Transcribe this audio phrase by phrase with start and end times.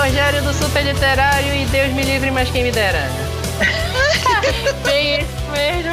[0.00, 3.06] Rogério do Super Literário e Deus me livre, mas quem me dera.
[4.82, 5.92] Bem isso mesmo.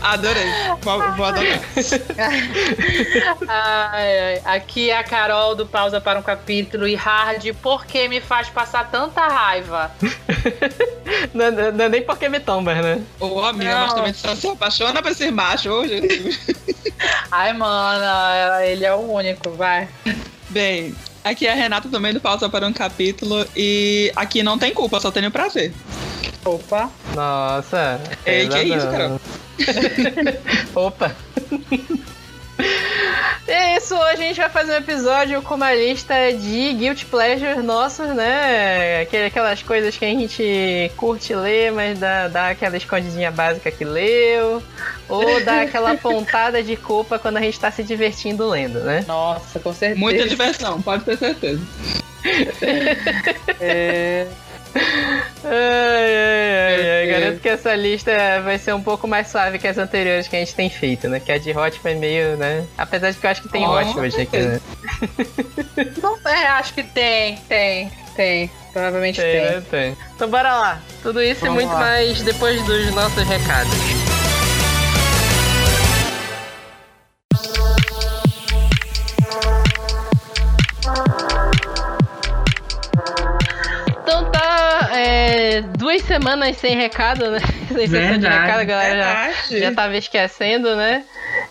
[0.00, 0.46] Adorei.
[0.82, 1.58] Vou, vou adorar.
[3.48, 4.42] Ai, ai.
[4.44, 8.48] Aqui é a Carol do Pausa para um Capítulo e Hard, por que me faz
[8.48, 9.90] passar tanta raiva?
[11.34, 13.02] não, não, não é nem porque me tomba, né?
[13.18, 16.00] Ô, amiga, mas também você se apaixona pra ser macho hoje.
[17.32, 19.88] Ai, mano, ele é o único, vai.
[20.50, 24.72] Bem, aqui é a Renata também do Pausa para um Capítulo e aqui não tem
[24.72, 25.72] culpa, só tenho prazer.
[26.44, 26.90] Opa.
[27.14, 28.00] Nossa.
[28.26, 28.76] Ei, que pesadão.
[28.76, 29.20] isso, Carol?
[30.86, 31.16] Opa.
[33.46, 37.62] É isso, hoje a gente vai fazer um episódio com uma lista de guilty pleasures
[37.62, 39.02] nossos, né?
[39.02, 44.62] Aquelas coisas que a gente curte ler, mas dá, dá aquela escondidinha básica que leu.
[45.08, 49.04] Ou dá aquela pontada de culpa quando a gente tá se divertindo lendo, né?
[49.06, 50.00] Nossa, com certeza.
[50.00, 51.60] Muita diversão, pode ter certeza.
[53.60, 54.26] É...
[54.74, 58.10] Ai, ai, ai, Garanto que essa lista
[58.42, 61.20] vai ser um pouco mais suave que as anteriores que a gente tem feito, né?
[61.20, 62.66] Que a de Hot foi meio, né?
[62.76, 64.60] Apesar de que eu acho que tem Com Hot hoje aqui, né?
[66.02, 68.50] Não, é, acho que tem, tem, tem.
[68.72, 69.42] Provavelmente Tem, tem.
[69.44, 69.62] né?
[69.70, 69.96] Tem.
[70.16, 70.82] Então bora lá.
[71.02, 71.80] Tudo isso Vamos e muito lá.
[71.80, 73.72] mais depois dos nossos recados.
[80.80, 81.33] Então
[84.96, 87.38] é, duas semanas sem recado, né?
[87.68, 91.04] Sem sessão de recado, a galera já, já tava esquecendo, né?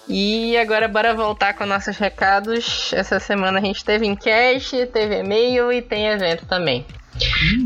[0.08, 2.92] E agora bora voltar com nossos recados.
[2.94, 6.86] Essa semana a gente teve enquete, teve e-mail e tem evento também.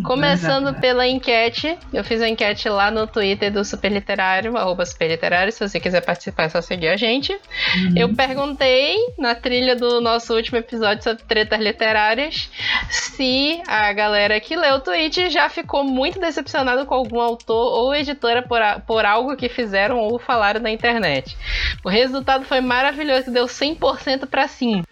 [0.03, 0.81] Começando verdade.
[0.81, 5.52] pela enquete, eu fiz a enquete lá no Twitter do Super Literário, arroba Super Literário,
[5.52, 7.31] se você quiser participar é só seguir a gente.
[7.34, 7.94] Uhum.
[7.96, 12.50] Eu perguntei na trilha do nosso último episódio sobre tretas literárias
[12.90, 17.96] se a galera que leu o tweet já ficou muito decepcionado com algum autor ou
[17.96, 21.35] editora por, a- por algo que fizeram ou falaram na internet.
[21.84, 24.84] O resultado foi maravilhoso, deu 100% pra sim.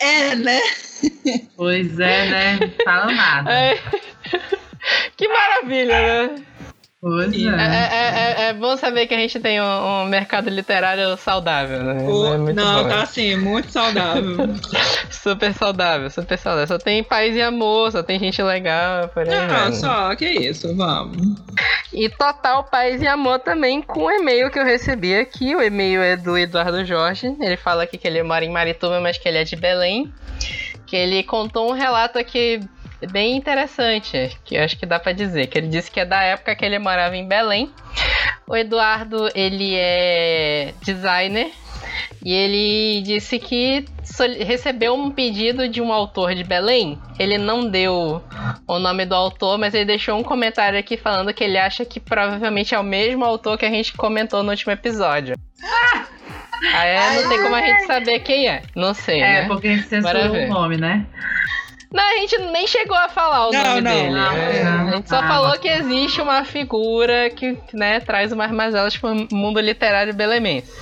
[0.00, 0.60] É, né?
[1.56, 2.58] Pois é, né?
[2.84, 3.52] Fala nada.
[3.52, 3.78] É.
[5.16, 6.44] Que maravilha, né?
[7.00, 7.48] Pois É, é.
[7.48, 12.04] é- é- é bom saber que a gente tem um, um mercado literário saudável, né?
[12.04, 12.88] O- É muito não, bom.
[12.88, 14.36] tá assim, muito saudável.
[15.10, 16.66] Super saudável, super saudável.
[16.68, 19.72] Só tem paz e amor, só tem gente legal, por aí Não, né?
[19.72, 21.38] só, que isso, vamos.
[21.92, 25.54] E total paz e amor também com o e-mail que eu recebi aqui.
[25.56, 27.36] O e-mail é do Eduardo Jorge.
[27.40, 30.12] Ele fala aqui que ele mora em Marituba, mas que ele é de Belém.
[30.92, 32.60] Que ele contou um relato aqui
[33.10, 35.46] bem interessante, que eu acho que dá pra dizer.
[35.46, 37.72] Que ele disse que é da época que ele morava em Belém.
[38.46, 41.50] O Eduardo, ele é designer.
[42.22, 43.86] E ele disse que
[44.44, 47.00] recebeu um pedido de um autor de Belém.
[47.18, 48.22] Ele não deu
[48.68, 51.98] o nome do autor, mas ele deixou um comentário aqui falando que ele acha que
[51.98, 55.36] provavelmente é o mesmo autor que a gente comentou no último episódio.
[56.74, 58.62] Aí não tem como a gente saber quem é.
[58.76, 59.48] Não sei, É, né?
[59.48, 60.46] porque Bora censurou ver.
[60.46, 61.06] o nome, né?
[61.92, 64.10] Não, a gente nem chegou a falar o Não, nome não, dele.
[64.10, 64.62] não, né?
[64.64, 64.88] não.
[64.88, 69.14] A gente só Ah, falou que existe uma figura que né, traz umas mazelas pro
[69.30, 70.72] mundo literário belemense.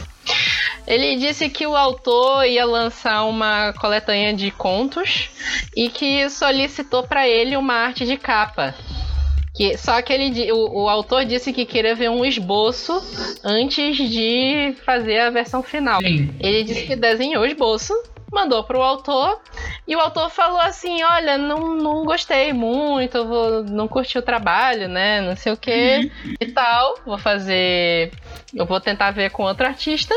[0.86, 5.30] Ele disse que o autor ia lançar uma coletânea de contos
[5.76, 8.74] e que solicitou para ele uma arte de capa.
[9.60, 12.94] Que, só que ele, o, o autor disse que queria ver um esboço
[13.44, 16.00] antes de fazer a versão final.
[16.00, 16.30] Sim.
[16.40, 17.92] Ele disse que desenhou o esboço,
[18.32, 19.40] mandou pro autor,
[19.86, 24.22] e o autor falou assim: Olha, não, não gostei muito, eu vou, não curti o
[24.22, 25.20] trabalho, né?
[25.20, 26.96] Não sei o que e tal.
[27.04, 28.12] Vou fazer.
[28.54, 30.14] Eu vou tentar ver com outro artista.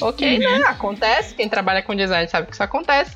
[0.00, 0.62] Ok, né?
[0.66, 1.34] Acontece.
[1.34, 3.14] Quem trabalha com design sabe que isso acontece.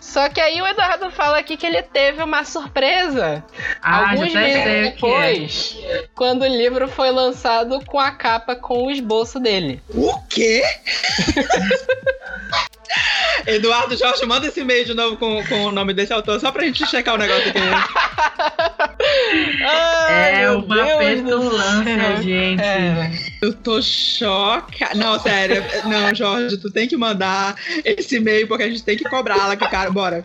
[0.00, 3.42] Só que aí o Eduardo fala aqui que ele teve uma surpresa.
[3.82, 4.82] Ah, Alguns meses o é.
[4.82, 5.78] depois,
[6.14, 9.82] quando o livro foi lançado com a capa com o esboço dele.
[9.94, 10.62] O quê?
[13.46, 16.64] Eduardo Jorge, manda esse e-mail de novo com, com o nome desse autor, só pra
[16.64, 17.58] gente checar o negócio aqui.
[19.64, 22.62] Ai, É meu uma Deus petulância, gente.
[22.62, 23.10] É.
[23.40, 24.94] Eu tô chocada.
[24.94, 25.64] Não, sério.
[25.84, 29.64] Não, Jorge, tu tem que mandar esse e-mail porque a gente tem que cobrá-la com
[29.64, 29.90] o cara.
[29.90, 30.24] Bora.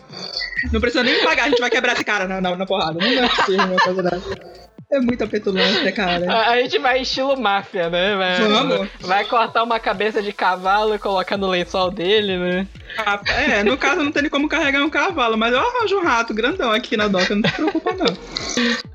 [0.72, 3.00] Não precisa nem pagar, a gente vai quebrar esse cara na, na, na porrada.
[3.00, 4.67] Não é possível uma coisa dessa.
[4.90, 6.32] É muita petulância, cara.
[6.32, 8.16] A, a gente vai estilo máfia, né?
[8.16, 8.88] Vai, Vamos.
[9.02, 12.68] vai cortar uma cabeça de cavalo e colocar no lençol dele, né?
[12.98, 16.34] Ah, É, no caso não tem como carregar um cavalo, mas eu arranjo um rato
[16.34, 18.06] grandão aqui na doca, não se preocupa não.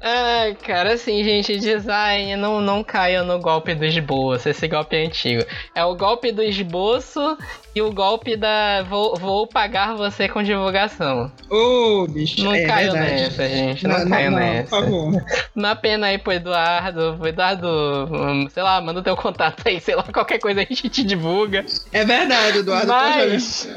[0.04, 4.48] Ai, cara, assim, gente, design, não, não caiam no golpe do esboço.
[4.48, 5.44] Esse golpe é antigo.
[5.76, 7.38] É o golpe do esboço
[7.72, 11.30] e o golpe da vou, vou pagar você com divulgação.
[11.48, 12.42] Ô, bicho.
[12.42, 13.14] Não é caiu verdade.
[13.14, 13.86] nessa, gente.
[13.86, 14.62] Não, Não, não, caiu não, nessa.
[14.76, 15.24] por favor.
[15.54, 17.18] Uma pena aí pro Eduardo.
[17.24, 17.68] Eduardo,
[18.10, 21.04] hum, sei lá, manda o teu contato aí, sei lá, qualquer coisa a gente te
[21.04, 21.64] divulga.
[21.92, 22.88] É verdade, Eduardo.
[22.88, 23.68] Mas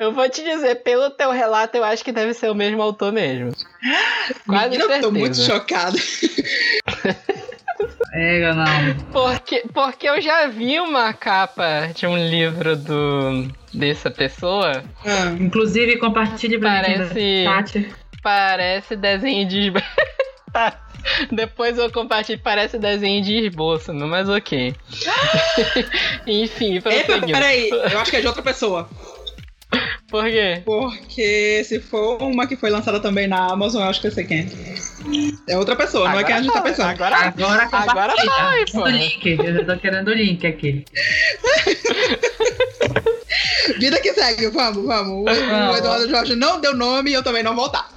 [0.00, 3.12] eu vou te dizer, pelo teu relato, eu acho que deve ser o mesmo autor
[3.12, 3.52] mesmo.
[4.46, 5.02] Quase menina, eu certeza.
[5.02, 5.96] tô muito chocada.
[8.12, 8.66] É, não.
[9.12, 14.82] Porque, porque eu já vi uma capa de um livro do dessa pessoa.
[15.06, 17.94] Ah, Inclusive, compartilhe pra Parece- chat.
[18.22, 19.72] Parece desenho de.
[20.52, 20.76] tá.
[21.30, 24.74] Depois eu compartilho, parece desenho de esboço, não, mas ok.
[26.26, 27.32] Enfim, Epa, prosseguindo.
[27.32, 28.88] peraí, eu acho que é de outra pessoa.
[30.10, 30.62] Por quê?
[30.64, 34.24] Porque se for uma que foi lançada também na Amazon, eu acho que eu sei
[34.24, 35.52] quem é.
[35.52, 36.90] É outra pessoa, não é quem a gente tá pensando.
[36.90, 38.86] Agora, Agora agora vai, pô.
[38.86, 39.26] Link.
[39.26, 40.84] Eu já tô querendo o link aqui.
[43.78, 45.24] Vida que segue, vamos, vamos.
[45.24, 45.76] O.
[45.76, 47.88] Eduardo Jorge não deu nome e eu também não vou dar.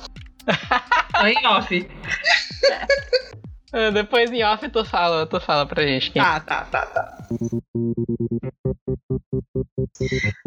[1.19, 1.87] Tô em off.
[3.73, 6.11] Ah, Depois em off tu fala, tu fala pra gente.
[6.11, 7.17] quem- Tá, tá, tá, tá.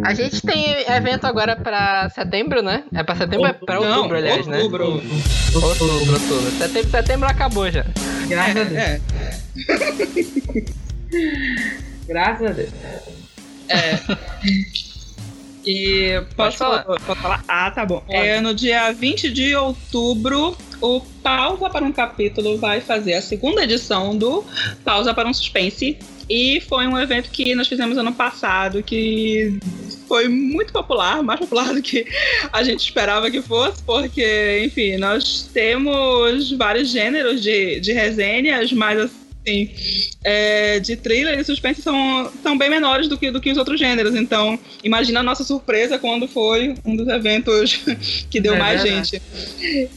[0.04, 2.84] A gente tem evento agora pra setembro, né?
[2.94, 3.46] É pra setembro?
[3.46, 4.58] É pra Não, outubro, aliás, né?
[4.58, 4.84] outubro.
[5.54, 6.50] Outubro, outubro.
[6.58, 7.84] Setembro, setembro acabou já.
[8.28, 8.76] Graças a Deus.
[8.78, 9.00] É,
[12.06, 12.70] Graças a Deus.
[15.66, 16.84] E posso falar.
[16.84, 17.42] Posso falar?
[17.48, 18.04] Ah, tá bom.
[18.08, 23.64] É, no dia 20 de outubro, o Pausa para um Capítulo vai fazer a segunda
[23.64, 24.44] edição do
[24.84, 25.98] Pausa para um Suspense.
[26.28, 29.58] E foi um evento que nós fizemos ano passado, que
[30.08, 32.04] foi muito popular, mais popular do que
[32.52, 39.10] a gente esperava que fosse, porque, enfim, nós temos vários gêneros de, de resenhas, mas
[39.46, 39.70] assim,
[40.24, 43.78] é, de thriller e suspense são, são bem menores do que, do que os outros
[43.78, 44.14] gêneros.
[44.16, 47.80] Então, imagina a nossa surpresa quando foi um dos eventos
[48.28, 49.10] que deu É mais verdade.
[49.10, 49.22] gente.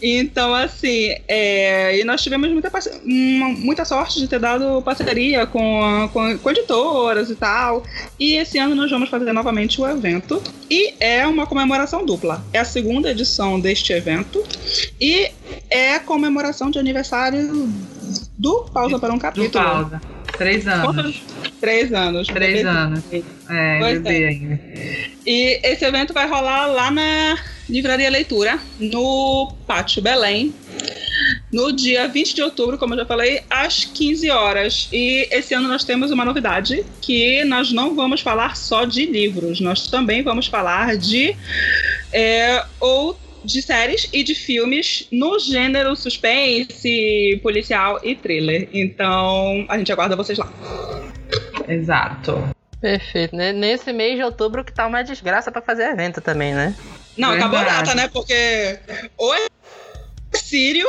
[0.02, 2.72] Então, assim, é, e nós tivemos muita,
[3.04, 7.84] uma- muita sorte de ter dado parceria com, a- com, com editoras e tal.
[8.20, 10.42] E esse ano nós vamos fazer novamente o evento.
[10.70, 12.46] E é uma comemoração dupla.
[12.54, 14.44] É a segunda edição deste evento.
[15.02, 15.32] E
[15.70, 17.70] é a comemoração de aniversário
[18.38, 19.52] do Pausa para um Do Capítulo.
[19.64, 20.02] pausa.
[20.38, 21.22] Três anos.
[21.60, 22.28] Três anos.
[22.28, 22.70] Três Bebê.
[22.70, 23.04] anos.
[23.50, 24.60] É, Pois bebê ainda.
[25.26, 27.38] E esse evento vai rolar lá na
[27.70, 30.54] Livraria Leitura, no Pátio Belém,
[31.52, 34.88] no dia 20 de outubro, como eu já falei, às 15 horas.
[34.94, 39.60] E esse ano nós temos uma novidade, que nós não vamos falar só de livros,
[39.60, 41.36] nós também vamos falar de
[42.14, 48.70] é, ou de séries e de filmes no gênero suspense, policial e thriller.
[48.74, 50.52] Então, a gente aguarda vocês lá.
[51.68, 52.50] Exato.
[52.82, 53.36] Perfeito.
[53.36, 53.52] né?
[53.52, 56.74] Nesse mês de outubro que tá uma desgraça pra fazer evento também, né?
[57.18, 57.86] Não, acabou a Verdade.
[57.86, 58.08] data, né?
[58.12, 58.80] Porque
[59.18, 59.48] ou é
[60.34, 60.88] Sírio,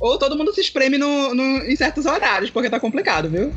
[0.00, 3.52] ou todo mundo se espreme no, no- em certos horários, porque tá complicado, viu?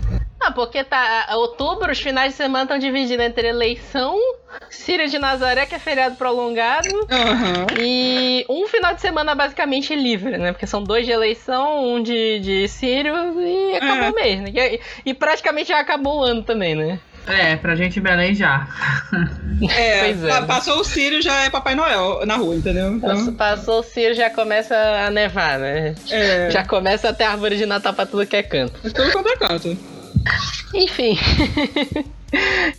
[0.45, 1.27] Ah, porque tá.
[1.35, 4.17] Outubro, os finais de semana estão divididos entre eleição,
[4.69, 7.67] Síria de Nazaré, que é feriado prolongado, Aham.
[7.77, 10.51] e um final de semana basicamente livre, né?
[10.51, 14.09] Porque são dois de eleição, um de, de Sírio, e acabou É.
[14.11, 14.49] o mês, né?
[14.53, 16.99] E, e praticamente já acabou o ano também, né?
[17.25, 18.67] É, pra gente em Belém já.
[19.77, 20.27] É, Pois é.
[20.27, 22.99] pa- passou o Sírio, já é Papai Noel na rua, entendeu?
[22.99, 25.95] Passou, Então, passou o Sírio, já começa a nevar, né?
[26.11, 28.73] é, Já começa a ter árvore de Natal pra tudo que é canto.
[28.81, 29.77] tudo quanto é canto.
[30.25, 30.62] Thank you.
[30.73, 31.17] Enfim.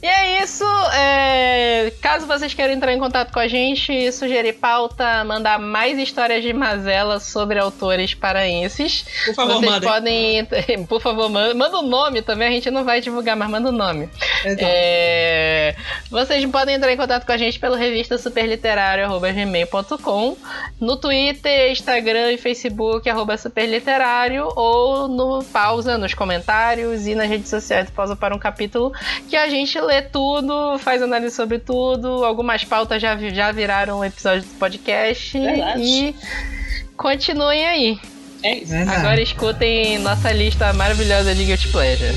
[0.02, 0.64] e é isso.
[0.94, 6.42] é, Caso vocês queiram entrar em contato com a gente, sugerir pauta, mandar mais histórias
[6.42, 9.88] de mazela sobre autores paraenses, Por favor, vocês mandem.
[9.88, 10.44] podem.
[10.86, 13.72] Por favor, manda, manda o nome também, a gente não vai divulgar, mas manda o
[13.72, 14.08] nome.
[14.44, 15.74] É,
[16.10, 20.36] Vocês podem entrar em contato com a gente pelo revista superliterário.gmail.com,
[20.80, 27.48] no Twitter, Instagram e Facebook, arroba superliterário, ou no pausa, nos comentários e nas redes
[27.48, 28.92] sociais Pausa para um Capítulo,
[29.28, 34.44] que a gente lê tudo, faz análise sobre tudo, algumas pautas já, já viraram episódios
[34.44, 35.82] do podcast Verdade.
[35.82, 36.14] e
[36.96, 38.00] continuem aí.
[38.42, 38.72] É isso.
[38.72, 38.98] Verdade.
[38.98, 42.14] Agora escutem nossa lista maravilhosa de Guilty Pleasure.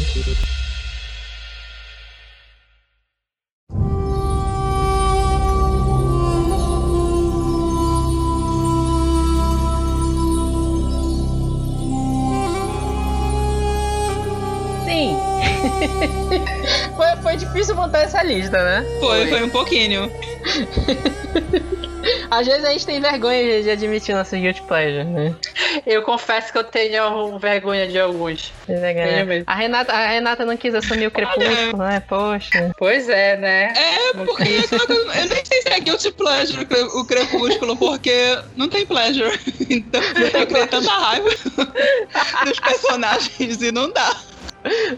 [14.85, 15.26] Sim.
[16.95, 18.85] foi, foi difícil montar essa lista, né?
[18.99, 20.11] Foi, foi um pouquinho.
[22.31, 25.33] Às vezes a gente tem vergonha de- admitir nosso guilty pleasure, né?
[25.85, 28.53] Eu confesso que eu tenho vergonha de alguns.
[28.65, 29.43] Tenho mesmo.
[29.47, 32.01] A Renata, a Renata não quis assumir o crepúsculo, né?
[32.07, 32.73] Poxa.
[32.77, 33.73] Pois é, né?
[33.75, 38.69] É, porque é coisa- eu nem sei se é guilty pleasure o Crepúsculo, porque não
[38.69, 39.37] tem pleasure.
[39.69, 41.29] Então eu criei tanta raiva
[42.45, 44.15] dos personagens e não dá.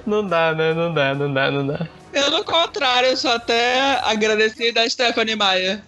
[0.06, 0.74] Não dá, né?
[0.74, 1.88] Não dá, não dá, não dá.
[2.12, 5.80] Pelo contrário, eu sou até agradecida a Stephanie Meyer.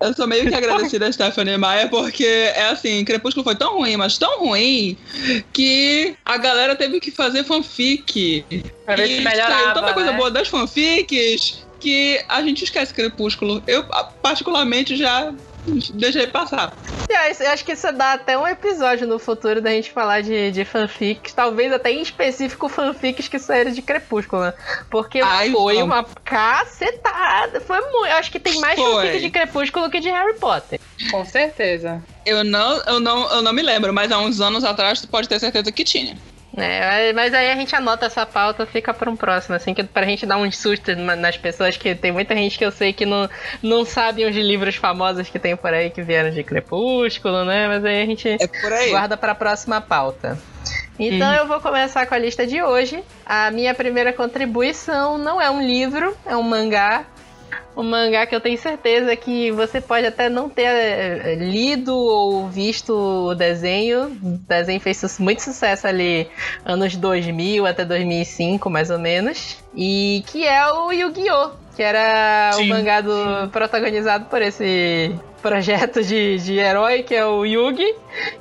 [0.00, 3.96] Eu sou meio que agradecida a Stephanie Meyer porque é assim, Crepúsculo foi tão ruim,
[3.96, 4.96] mas tão ruim,
[5.52, 8.44] que a galera teve que fazer fanfic.
[8.84, 9.72] Pra ver E se saiu melhorava.
[9.74, 10.16] tanta coisa né?
[10.16, 13.62] boa das fanfics que a gente esquece Crepúsculo.
[13.66, 13.84] Eu,
[14.22, 15.32] particularmente, já
[15.94, 16.72] deixei passar.
[17.08, 20.64] Eu acho que isso dá até um episódio no futuro da gente falar de, de
[20.64, 24.54] fanfics, talvez até em específico fanfics que saíram de Crepúsculo, né?
[24.90, 25.88] Porque Ai, foi vamos.
[25.88, 27.60] uma cacetada.
[27.60, 28.06] Foi muito.
[28.06, 29.06] Eu acho que tem mais Foi.
[29.06, 30.80] fanfic de Crepúsculo que de Harry Potter.
[31.10, 32.02] Com certeza.
[32.24, 35.28] Eu não, eu, não, eu não me lembro, mas há uns anos atrás tu pode
[35.28, 36.16] ter certeza que tinha.
[36.56, 40.06] É, mas aí a gente anota essa pauta, fica para um próximo, assim, que pra
[40.06, 43.04] gente dar uns sustos na- nas pessoas, que tem muita gente que eu sei que
[43.04, 43.28] não,
[43.62, 47.68] não sabe os livros famosos que tem por aí que vieram de Crepúsculo, né?
[47.68, 48.90] Mas aí a gente É por aí.
[48.90, 50.38] guarda para a próxima pauta.
[50.98, 53.04] Então eu vou começar com a lista de hoje.
[53.26, 57.04] A minha primeira contribuição não é um livro, é um mangá.
[57.76, 62.48] Um mangá que eu tenho certeza que você pode até não ter eh, lido ou
[62.48, 64.06] visto o desenho.
[64.22, 66.28] O desenho fez muito sucesso ali
[66.64, 69.56] anos 2000 até 2005, mais ou menos.
[69.74, 71.50] E que é o Yu-Gi-Oh!
[71.76, 72.68] Que era o Sim.
[72.68, 77.94] mangá do, protagonizado por esse projeto de, de herói que é o Yugi.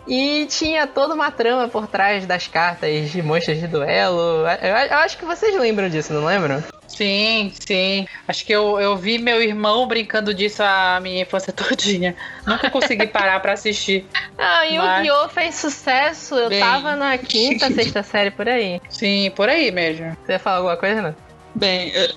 [0.08, 4.48] E tinha toda uma trama por trás das cartas de monstros de duelo.
[4.62, 6.64] Eu, eu acho que vocês lembram disso, não lembram?
[6.96, 8.08] Sim, sim.
[8.28, 12.16] Acho que eu, eu vi meu irmão brincando disso a minha infância todinha.
[12.48, 14.06] Nunca consegui parar pra assistir.
[14.38, 15.30] Ah, Mas- Yu-Gi-Oh!
[15.30, 16.36] fez sucesso.
[16.36, 16.60] Eu Bem.
[16.60, 18.82] tava na quinta, sexta série por aí.
[18.90, 20.16] Sim, por aí mesmo.
[20.26, 21.16] Você ia falar alguma coisa, não?
[21.54, 22.10] Bem, eu-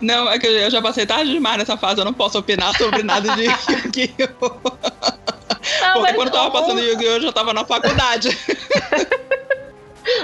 [0.00, 3.02] não, é que eu já passei tarde demais nessa fase, eu não posso opinar sobre
[3.02, 3.44] nada de
[3.98, 4.50] Yu-Gi-Oh!
[4.50, 7.10] Porque quando eu tava o- passando Yu-Gi-Oh!
[7.12, 8.28] eu já tava na faculdade.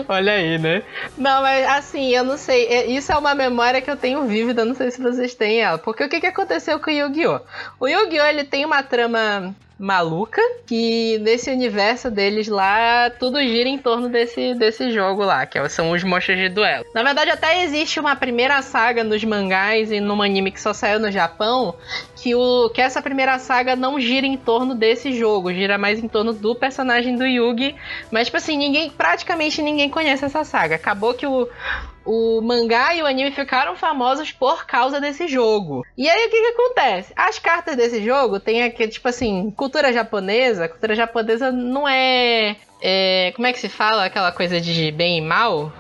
[0.09, 0.83] Olha aí, né?
[1.17, 2.67] Não, mas assim, eu não sei.
[2.67, 5.79] é- Isso é uma memória que eu tenho vívida, não sei se vocês têm ela.
[5.79, 7.41] Porque o que, que aconteceu com o Yu-Gi-Oh?
[7.81, 8.27] O Yu-Gi-Oh!
[8.27, 14.55] ele tem uma trama maluca que nesse universo deles lá tudo gira em torno desse,
[14.55, 16.85] desse jogo lá, que são os monstros de duelo.
[16.95, 21.01] Na verdade, até existe uma primeira saga nos mangás e num anime que só saiu
[21.01, 21.75] no Japão
[22.15, 26.07] que, o, que essa primeira saga não gira em torno desse jogo, gira mais em
[26.07, 27.75] torno do personagem do Yugi.
[28.09, 30.77] Mas, tipo assim, ninguém, praticamente ninguém conhece essa saga.
[30.77, 31.49] Acabou que o,
[32.05, 35.85] o mangá e o anime ficaram famosos por causa desse jogo.
[35.97, 37.13] E aí o que, que acontece?
[37.17, 40.69] As cartas desse jogo tem aquele, tipo assim, cultura japonesa.
[40.69, 42.57] Cultura japonesa não é.
[42.81, 45.73] é, como é que se fala aquela coisa de bem e mal?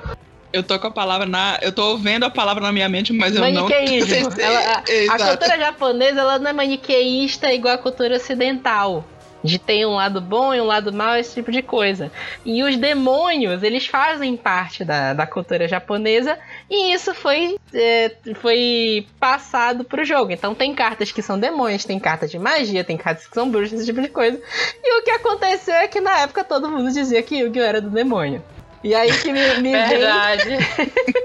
[0.52, 1.58] Eu tô com a palavra na.
[1.62, 3.48] Eu tô vendo a palavra na minha mente, mas eu não.
[3.68, 4.28] Maniqueísmo.
[4.38, 9.02] Ela- a, a cultura japonesa ela não é maniqueísta igual a cultura ocidental.
[9.42, 12.10] De ter um lado bom e um lado mau, esse tipo de coisa.
[12.44, 16.38] E os demônios, eles fazem parte da, da cultura japonesa
[16.70, 20.32] e isso foi, é, foi passado pro jogo.
[20.32, 23.80] Então tem cartas que são demônios, tem cartas de magia, tem cartas que são bruxas,
[23.80, 24.40] esse tipo de coisa.
[24.82, 27.62] E o que aconteceu é que na época todo mundo dizia que Yu-Gi-Oh!
[27.64, 28.42] era do demônio.
[28.84, 30.56] E aí que me, me vem Verdade.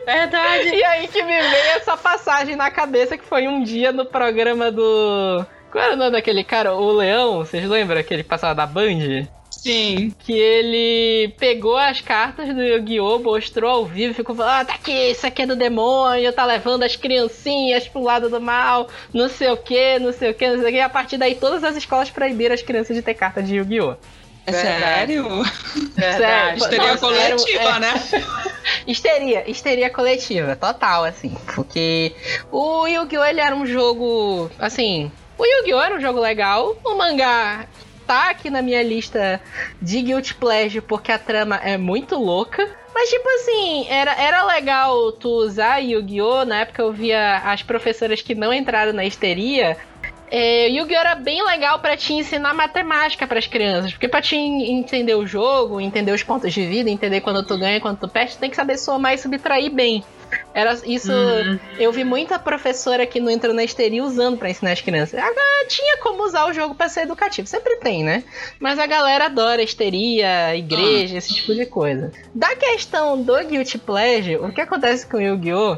[0.06, 0.70] Verdade.
[0.76, 4.72] e aí que me veio essa passagem na cabeça que foi um dia no programa
[4.72, 5.44] do.
[5.72, 6.74] Qual era o nome daquele cara?
[6.74, 7.38] O Leão?
[7.38, 9.28] Vocês lembram aquele que passava da Band?
[9.50, 10.14] Sim.
[10.20, 13.20] Que ele pegou as cartas do Yu-Gi-Oh!
[13.20, 16.46] mostrou ao vivo e ficou falando: ah, tá aqui, isso aqui é do demônio, tá
[16.46, 20.48] levando as criancinhas pro lado do mal, não sei o que, não sei o que,
[20.48, 20.78] não sei o que.
[20.78, 23.96] E a partir daí todas as escolas proibiram as crianças de ter carta de Yu-Gi-Oh!
[24.46, 25.44] É sério?
[25.98, 26.18] Verdade.
[26.18, 27.80] Sério, Histeria Nossa, era coletiva, é.
[27.80, 28.04] né?
[28.88, 31.36] Histeria, histeria coletiva, total, assim.
[31.54, 32.14] Porque
[32.50, 33.26] o Yu-Gi-Oh!
[33.26, 35.82] ele era um jogo, assim, o Yu-Gi-Oh!
[35.82, 37.66] era um jogo legal, o mangá
[38.06, 39.42] tá aqui na minha lista
[39.82, 42.66] de Guilty Pleasure porque a trama é muito louca.
[42.94, 46.46] Mas, tipo assim, era, era legal tu usar Yu-Gi-Oh!
[46.46, 49.78] Na época eu via as professoras que não entraram na histeria.
[50.32, 51.00] É, Yu-Gi-Oh!
[51.00, 53.92] era bem legal pra te ensinar matemática pras crianças.
[53.92, 57.58] Porque pra te en- entender o jogo, entender os pontos de vida, entender quando tu
[57.58, 60.04] ganha quando tu perde, tu tem que saber somar e subtrair bem.
[60.58, 61.12] Era isso.
[61.12, 61.60] Uhum.
[61.78, 65.22] Eu vi muita professora que não entrou na histeria usando pra ensinar as crianças.
[65.68, 67.48] Tinha como usar o jogo pra ser educativo.
[67.48, 68.24] Sempre tem, né?
[68.60, 72.12] Mas a galera adora histeria, igreja, esse tipo de coisa.
[72.34, 75.78] Da questão do Guilty Pleasure, o que acontece com o Yu-Gi-Oh!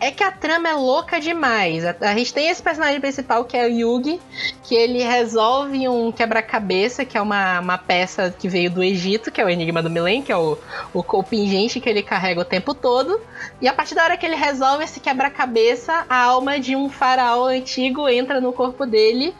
[0.00, 1.84] é que a trama é louca demais.
[1.84, 4.20] A, a gente tem esse personagem principal que é o Yugi,
[4.62, 9.40] que ele resolve um quebra-cabeça, que é uma, uma peça que veio do Egito, que
[9.40, 10.56] é o Enigma do Milênio, que é o,
[10.94, 13.20] o, o pingente que ele carrega o tempo todo.
[13.60, 17.46] E a partir da hora que ele resolve esse quebra-cabeça, a alma de um faraó
[17.46, 19.34] antigo entra no corpo dele.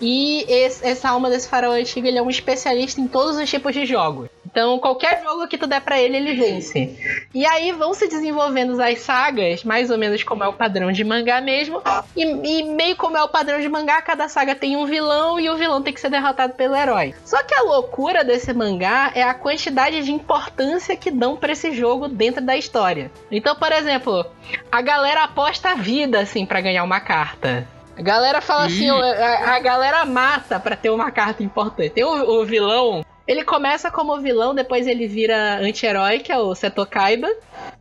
[0.00, 3.72] E esse- essa alma desse faraó antigo ele é um especialista em todos os tipos
[3.74, 4.28] de jogos.
[4.54, 6.96] Então, qualquer jogo que tu der pra ele, ele vence.
[7.34, 11.02] E aí vão se desenvolvendo as sagas, mais ou menos como é o padrão de
[11.02, 11.82] mangá mesmo.
[12.16, 15.50] E, e meio como é o padrão de mangá, cada saga tem um vilão e
[15.50, 17.16] o vilão tem que ser derrotado pelo herói.
[17.24, 21.72] Só que a loucura desse mangá é a quantidade de importância que dão pra esse
[21.72, 23.10] jogo dentro da história.
[23.32, 24.24] Então, por exemplo,
[24.70, 27.66] a galera aposta a vida assim pra ganhar uma carta.
[27.98, 31.90] A galera fala assim, a, a galera mata pra ter uma carta importante.
[31.90, 36.54] Tem o, o vilão, ele começa como vilão, depois ele vira anti-herói, que é o
[36.54, 37.28] Seto Kaiba.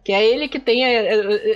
[0.03, 0.85] Que é ele que tem.
[0.85, 0.89] a-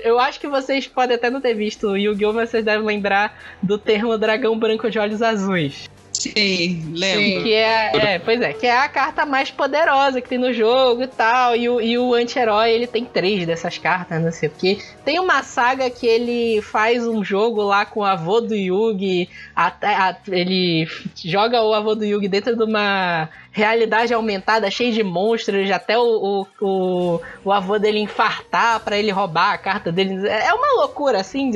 [0.04, 3.38] Eu, acho que vocês podem até não ter visto o Yu-Gi-Oh!, mas vocês devem lembrar
[3.62, 5.86] do termo dragão branco de olhos azuis.
[6.14, 7.44] Sim, lembro.
[7.44, 11.04] Que é, é, pois é, que é a carta mais poderosa que tem no jogo
[11.04, 11.56] e tal.
[11.56, 14.80] E o, e o anti-herói, ele tem três dessas cartas, não sei o quê.
[15.06, 19.30] Tem uma saga que ele faz um jogo lá com o avô do Yugi.
[19.56, 20.88] até- a- ele
[21.24, 26.04] joga o avô do Yugi dentro de uma realidade aumentada, cheia de monstros, até o,
[26.04, 30.28] o, o, o avô dele infartar pra ele roubar a carta dele.
[30.28, 31.52] É uma loucura, assim.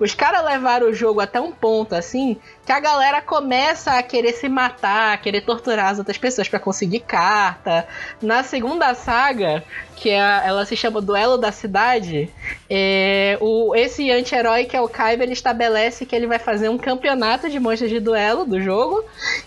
[0.00, 4.32] os caras levaram o jogo até um ponto, assim, que a galera começa a querer
[4.32, 7.86] se matar, a querer torturar as outras pessoas pra conseguir carta.
[8.22, 9.62] Na segunda saga,
[10.02, 12.28] que é, ela se chama Duelo da Cidade,
[12.68, 16.76] é, o, esse anti-herói que é o Kaiba, ele estabelece que ele vai fazer um
[16.76, 19.04] campeonato de monstros de duelo do jogo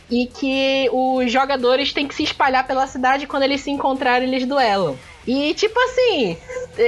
[0.09, 4.47] e que os jogadores têm que se espalhar pela cidade quando eles se encontrarem, eles
[4.47, 4.97] duelam.
[5.27, 6.37] E tipo assim,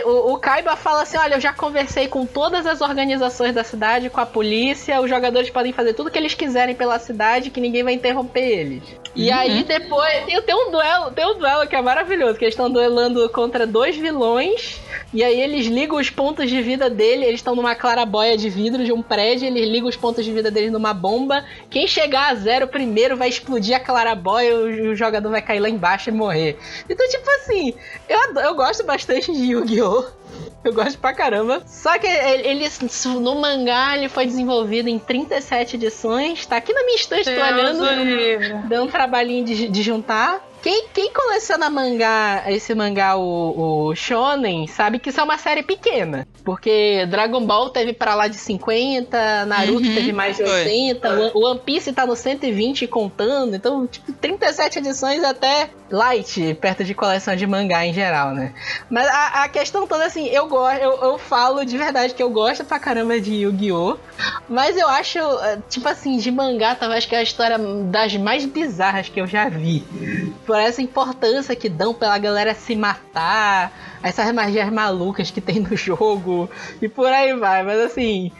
[0.05, 4.09] o, o Kaiba fala assim: olha, eu já conversei com todas as organizações da cidade,
[4.09, 7.83] com a polícia, os jogadores podem fazer tudo que eles quiserem pela cidade, que ninguém
[7.83, 8.83] vai interromper eles.
[9.15, 12.53] E aí depois tem, tem um duelo, tem um duelo que é maravilhoso, que eles
[12.53, 14.79] estão duelando contra dois vilões.
[15.13, 18.83] E aí eles ligam os pontos de vida dele, eles estão numa clarabóia de vidro
[18.83, 21.45] de um prédio, eles ligam os pontos de vida deles numa bomba.
[21.69, 25.69] Quem chegar a zero primeiro vai explodir a clarabóia, o, o jogador vai cair lá
[25.69, 26.57] embaixo e morrer.
[26.89, 27.73] Então, tipo assim,
[28.09, 30.05] eu, ado- eu gosto bastante de Yu-Gi-Oh!
[30.63, 31.61] Eu gosto pra caramba.
[31.65, 32.69] Só que ele, ele-
[33.21, 36.45] no mangá ele foi desenvolvido em 37 edições.
[36.45, 37.79] Tá aqui na minha estante, tô olhando.
[38.67, 40.45] Deu um trabalhinho de, de juntar.
[40.61, 45.63] Quem, quem coleciona mangá, esse mangá, o, o Shonen, sabe que isso é uma série
[45.63, 46.27] pequena.
[46.43, 50.63] Porque Dragon Ball teve pra lá de 50, Naruto Uhum, teve mais de foi.
[50.63, 53.55] 80, o One Piece tá no 120 e contando.
[53.55, 58.53] Então, tipo, 37 edições é até light, perto de coleção de mangá em geral, né?
[58.89, 62.29] Mas a, a questão toda, assim, eu gosto, eu, eu falo de verdade que eu
[62.29, 63.97] gosto pra caramba de Yu-Gi-Oh!
[64.49, 68.45] Mas eu acho, eh, tipo assim, de mangá, talvez que é a história das mais
[68.45, 69.83] bizarras que eu já vi.
[70.47, 75.75] Por essa importância que dão pela galera se matar, essas magias malucas que tem no
[75.75, 76.49] jogo,
[76.81, 77.63] e por aí vai.
[77.63, 78.31] Mas assim,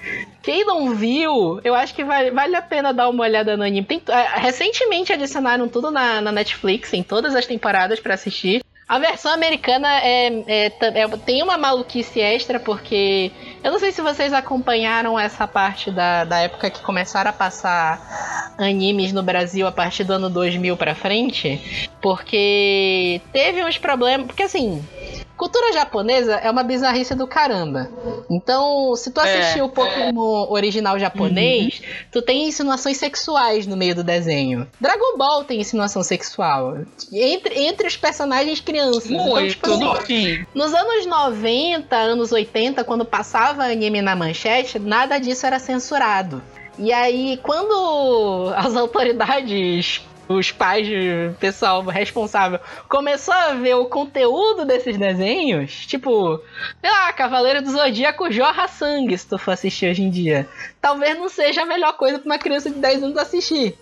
[0.42, 3.86] quem não viu, eu acho que vale, vale a pena dar uma olhada no anime.
[3.86, 8.62] Tem- eh, recentemente adicionaram tudo na, na Netflix, em todas as temporadas pra assistir.
[8.88, 14.02] A versão americana é, é- é- tem uma maluquice extra, porque eu não sei se
[14.02, 19.72] vocês acompanharam essa parte da, da época que começaram a passar animes no Brasil a
[19.74, 24.26] partir do ano 2000 pra frente, porque teve uns problemas.
[24.28, 24.82] Porque assim.
[25.38, 27.90] Cultura japonesa é uma bizarrice do caramba.
[28.30, 33.94] Então, se tu É, assistir o Pokémon original japonês, tu tem insinuações sexuais no meio
[33.94, 34.68] do desenho.
[34.82, 36.80] Dragon Ball tem insinuação sexual.
[37.14, 39.12] Entre, entre os personagens crianças.
[39.12, 45.20] Então, Muito, tipo assim, nos anos 90, anos 80, quando passava anime na manchete, nada
[45.20, 46.42] disso era censurado.
[46.80, 52.60] E aí, quando as autoridades, os pais, o pessoal responsável,
[52.90, 56.40] começou a ver o conteúdo desses desenhos, tipo,
[56.82, 60.48] sei lá, Cavaleiro do Zodíaco jorra sangue se tu for assistir hoje em dia.
[60.82, 63.78] Talvez não seja a melhor coisa pra uma criança de 10 anos assistir.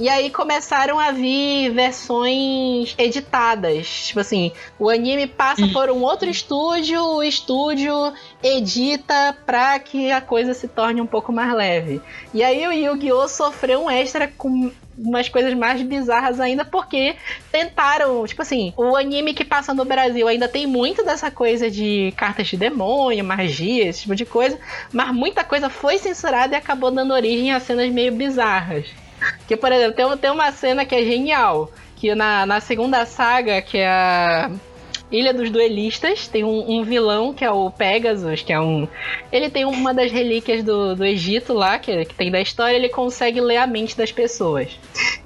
[0.00, 4.06] E aí começaram a vir versões editadas.
[4.06, 7.92] Tipo assim, o anime passa por um outro estúdio, o estúdio
[8.42, 12.00] edita pra que a coisa se torne um pouco mais leve.
[12.32, 13.28] E aí o Yu-Gi-Oh!
[13.28, 14.72] sofreu um extra com
[15.04, 17.16] umas coisas mais bizarras ainda, porque
[17.50, 22.12] tentaram, tipo assim, o anime que passa no Brasil ainda tem muito dessa coisa de
[22.16, 24.58] cartas de demônio, magia, esse tipo de coisa,
[24.92, 28.86] mas muita coisa foi censurada e acabou dando origem a cenas meio bizarras.
[29.46, 33.60] Que, por exemplo, tem, tem uma cena que é genial, que na, na segunda saga,
[33.60, 34.50] que é a
[35.10, 38.86] Ilha dos Duelistas, tem um, um, vilão que é o Pegasus, que é um.
[39.32, 42.88] Ele tem uma das relíquias do, do Egito lá, que, que tem da história, ele
[42.88, 44.68] consegue ler a mente das pessoas.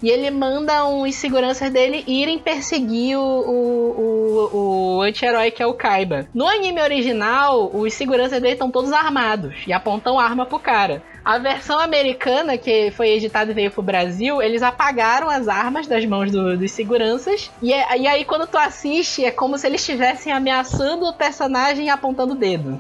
[0.05, 5.67] E ele manda uns seguranças dele irem perseguir o, o, o, o anti-herói que é
[5.67, 6.29] o Kaiba.
[6.35, 11.03] No anime original, os seguranças dele estão todos armados e apontam arma pro cara.
[11.25, 16.05] A versão americana, que foi editada e veio pro Brasil, eles apagaram as armas das
[16.05, 17.51] mãos do, dos seguranças.
[17.63, 21.89] E, é, e aí, quando tu assiste, é como se eles estivessem ameaçando o personagem
[21.89, 22.79] apontando o dedo.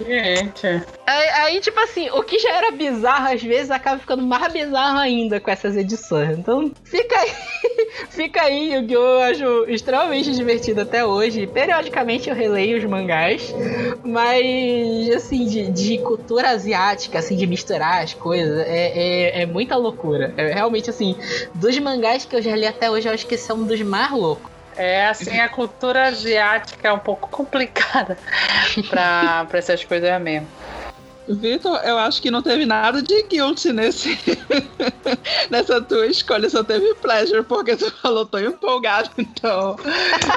[0.00, 0.66] Gente.
[1.06, 4.98] Aí, aí, tipo assim, o que já era bizarro às vezes acaba ficando mais bizarro
[4.98, 6.38] ainda com essas edições.
[6.38, 7.30] Então, fica aí.
[8.10, 11.46] fica aí, o que eu acho extremamente divertido até hoje.
[11.46, 13.54] Periodicamente eu releio os mangás,
[14.04, 18.92] mas, assim, de, de cultura asiática, assim, de misturar as coisas, é,
[19.38, 20.34] é, é muita loucura.
[20.36, 21.16] É realmente, assim,
[21.54, 23.80] dos mangás que eu já li até hoje, eu acho que esse é um dos
[23.82, 24.57] mais loucos.
[24.78, 28.16] É, assim, a cultura asiática é um pouco complicada
[28.88, 30.46] pra, pra essas coisas mesmo.
[31.28, 34.18] Vitor, eu acho que não teve nada de guilt nesse,
[35.50, 39.76] nessa tua escolha, só teve pleasure, porque tu falou, tô empolgado, então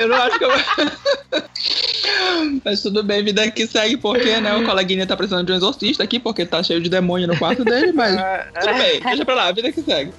[0.01, 0.51] eu não acho que eu.
[2.65, 6.03] Mas tudo bem, vida que segue, porque né, o coleguinha tá precisando de um exorcista
[6.03, 8.17] aqui, porque tá cheio de demônio no quarto dele, mas
[8.59, 10.11] tudo bem, deixa pra lá, vida que segue.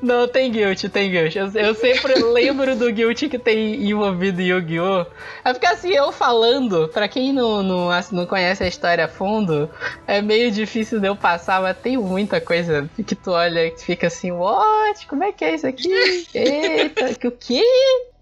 [0.00, 1.36] Não, tem guilt, tem guilt.
[1.36, 5.06] Eu, eu, sempre lembro do guilt que tem envolvido Yu-Gi-Oh!
[5.44, 9.70] É porque assim, eu falando, pra quem não, não, não conhece a história a fundo,
[10.06, 14.06] é meio difícil de eu passar, mas tem muita coisa que tu olha e fica
[14.06, 15.06] assim, what?
[15.06, 15.90] Como é que é isso aqui?
[16.34, 17.62] Eita, que o quê?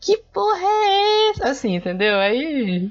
[0.00, 1.50] Que porra é essa?
[1.50, 2.18] Assim, entendeu?
[2.18, 2.90] Aí.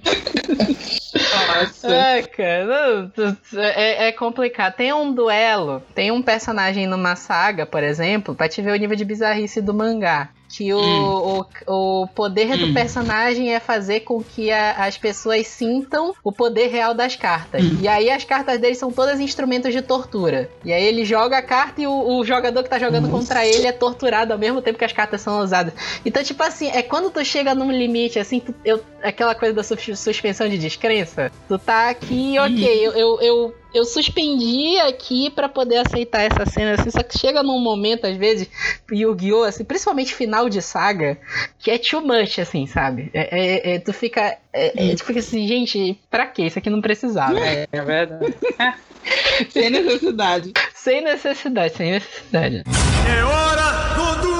[1.13, 1.93] Nossa.
[1.93, 3.11] É, cara,
[3.55, 4.75] é, é, complicado.
[4.75, 8.95] Tem um duelo, tem um personagem numa saga, por exemplo, pra te ver o nível
[8.95, 10.29] de bizarrice do mangá.
[10.49, 11.43] Que o, hum.
[11.67, 12.67] o, o poder hum.
[12.67, 17.63] do personagem é fazer com que a, as pessoas sintam o poder real das cartas.
[17.63, 17.77] Hum.
[17.81, 20.49] E aí as cartas dele são todas instrumentos de tortura.
[20.63, 23.19] E aí ele joga a carta e o, o jogador que tá jogando Nossa.
[23.19, 25.73] contra ele é torturado ao mesmo tempo que as cartas são usadas.
[26.05, 29.63] Então, tipo assim, é quando tu chega num limite, assim, tu, eu, aquela coisa da
[29.63, 31.31] suspensão de descrença.
[31.47, 36.73] Tu tá aqui, ok, eu, eu, eu eu suspendi aqui para poder aceitar essa cena,
[36.73, 38.49] assim, só que chega num momento, às vezes,
[38.91, 41.17] Yu-Gi-Oh!, assim, principalmente final de saga,
[41.59, 43.09] que é too much, assim, sabe?
[43.13, 44.37] É, é, é tu fica.
[44.51, 47.39] É, é, tu fica assim, gente, pra que Isso aqui não precisava.
[47.39, 48.33] É, é verdade.
[49.51, 50.53] sem necessidade.
[50.73, 52.63] Sem necessidade, sem necessidade.
[53.07, 54.36] É hora do duelo!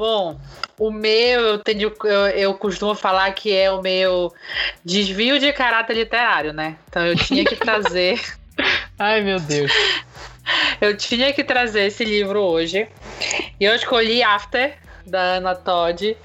[0.00, 0.40] Bom,
[0.78, 4.32] o meu, eu, tenho, eu, eu costumo falar que é o meu
[4.82, 6.78] desvio de caráter literário, né?
[6.88, 8.18] Então eu tinha que trazer.
[8.98, 9.70] Ai, meu Deus.
[10.80, 12.88] Eu tinha que trazer esse livro hoje.
[13.60, 16.16] E eu escolhi After, da Ana Todd.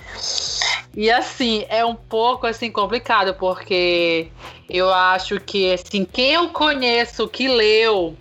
[0.96, 4.30] E assim, é um pouco assim complicado, porque
[4.70, 8.16] eu acho que assim, quem eu conheço que leu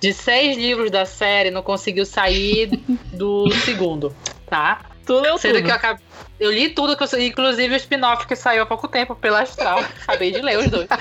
[0.00, 2.70] de seis livros da série não conseguiu sair
[3.12, 4.16] do segundo,
[4.48, 4.80] tá?
[5.06, 5.64] Tu leu Sendo tudo.
[5.64, 6.04] que eu acabei.
[6.38, 9.78] Eu li tudo, que eu, inclusive o spin-off que saiu há pouco tempo pela Astral.
[10.02, 10.86] Acabei de ler os dois.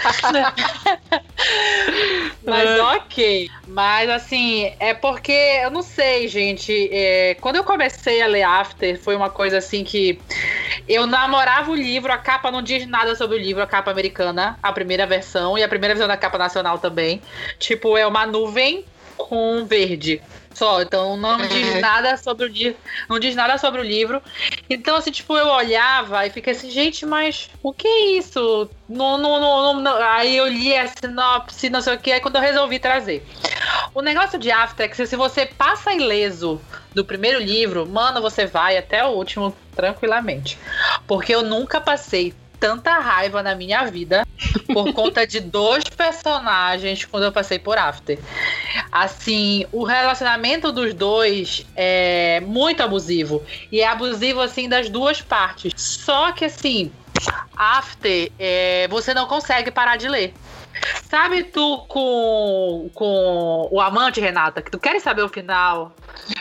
[2.45, 2.81] Mas é.
[2.81, 3.49] ok.
[3.67, 6.89] Mas assim, é porque eu não sei, gente.
[6.91, 10.21] É, quando eu comecei a ler After, foi uma coisa assim que
[10.87, 14.57] eu namorava o livro, a capa não diz nada sobre o livro, a capa americana,
[14.63, 17.21] a primeira versão, e a primeira versão da capa nacional também.
[17.59, 18.85] Tipo, é uma nuvem
[19.17, 20.21] com verde
[20.55, 20.81] só.
[20.81, 22.77] Então não diz nada sobre o livro.
[23.09, 24.21] Não diz nada sobre o livro.
[24.69, 28.69] Então, assim, tipo, eu olhava e fiquei assim, gente, mas o que é isso?
[28.87, 32.35] Não, não, não, não, Aí eu li a sinopse, não sei o que, aí quando
[32.35, 33.25] eu resolvi trazer.
[33.93, 36.61] O negócio de After é se você passa ileso
[36.93, 40.57] do primeiro livro, mano, você vai até o último tranquilamente.
[41.07, 44.25] Porque eu nunca passei tanta raiva na minha vida
[44.73, 48.19] por conta de dois personagens quando eu passei por After.
[48.91, 53.43] Assim, o relacionamento dos dois é muito abusivo.
[53.71, 55.73] E é abusivo, assim, das duas partes.
[55.75, 56.91] Só que, assim,
[57.55, 60.33] After, é, você não consegue parar de ler.
[61.09, 65.95] Sabe tu com, com o amante, Renata, que tu quer saber o final?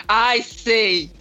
[0.08, 1.12] Ai, sei.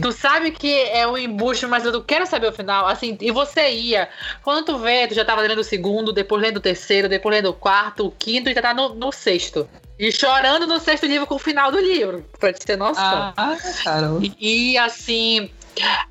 [0.00, 2.86] Tu sabe que é um embuste, mas eu quero saber o final.
[2.86, 4.08] Assim, e você ia.
[4.42, 7.50] Quando tu vê, tu já tava lendo o segundo, depois lendo o terceiro, depois lendo
[7.50, 9.68] o quarto, o quinto e já tá no, no sexto.
[9.98, 13.32] E chorando no sexto livro com o final do livro, pra te ter noção.
[13.36, 14.20] Ah, caramba.
[14.24, 15.50] E, e, assim.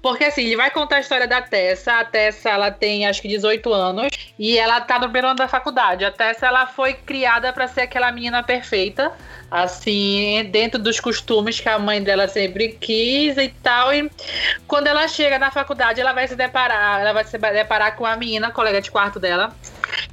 [0.02, 2.00] Porque assim, ele vai contar a história da Tessa.
[2.00, 5.47] A Tessa, ela tem acho que 18 anos e ela tá no primeiro ano da
[5.47, 6.04] faculdade.
[6.04, 9.12] A Tessa, ela foi criada para ser aquela menina perfeita,
[9.50, 13.93] assim, dentro dos costumes que a mãe dela sempre quis e tal.
[13.93, 14.10] E
[14.67, 18.15] quando ela chega na faculdade, ela vai se deparar, ela vai se deparar com a
[18.15, 19.56] menina, colega de quarto dela,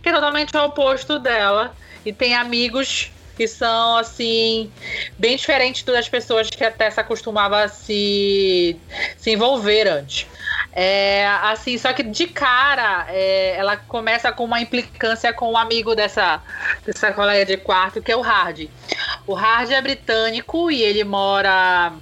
[0.02, 4.68] que é totalmente o oposto dela e tem amigos que são assim
[5.16, 8.76] bem diferentes das pessoas que a Tessa costumava se,
[9.16, 10.26] se envolver antes.
[10.72, 15.94] É, assim, só que de cara é, ela começa com uma implicância com um amigo
[15.94, 16.42] dessa,
[16.84, 18.68] dessa colega de quarto, que é o Hard.
[19.24, 21.92] O Hard é britânico e ele mora.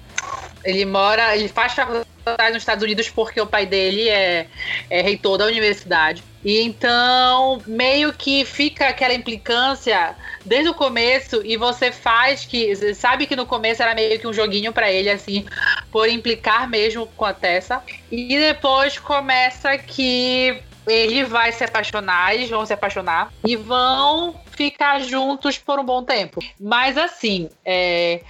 [0.64, 1.36] Ele mora.
[1.36, 4.46] Ele faz faculdade nos Estados Unidos porque o pai dele é,
[4.88, 6.24] é reitor da universidade.
[6.42, 10.14] E então, meio que fica aquela implicância
[10.46, 12.74] desde o começo e você faz que.
[12.94, 15.44] Sabe que no começo era meio que um joguinho para ele, assim,
[15.90, 17.82] por implicar mesmo com a Tessa.
[18.10, 25.00] E depois começa que ele vai se apaixonar, eles vão se apaixonar e vão ficar
[25.00, 26.40] juntos por um bom tempo.
[26.60, 28.20] Mas assim, é,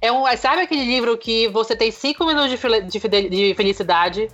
[0.00, 4.28] é um, sabe aquele livro que você tem cinco minutos de, de, de felicidade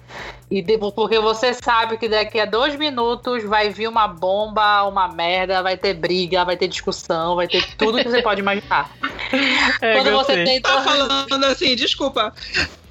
[0.50, 5.08] e de, porque você sabe que daqui a dois minutos vai vir uma bomba, uma
[5.08, 8.90] merda, vai ter briga, vai ter discussão, vai ter tudo que você pode imaginar.
[9.82, 10.44] É, Quando você gostei.
[10.44, 12.32] tem Tá falando assim, desculpa.